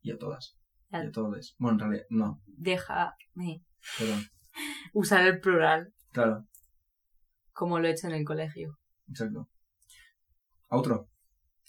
[0.02, 0.56] y a todas.
[0.90, 1.54] Y a todos.
[1.58, 3.62] Bueno, en realidad, no, Déjame
[3.98, 4.22] perdón.
[4.92, 6.46] usar el plural Claro,
[7.52, 8.78] como lo he hecho en el colegio.
[9.08, 9.48] exacto.
[10.70, 11.08] Outro.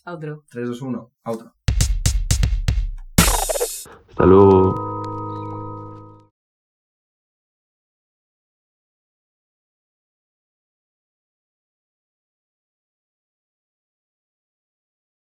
[0.05, 0.43] Otro.
[0.49, 1.12] 3, 2, 1.
[1.24, 1.55] Outro.
[4.10, 4.99] Hasta luego.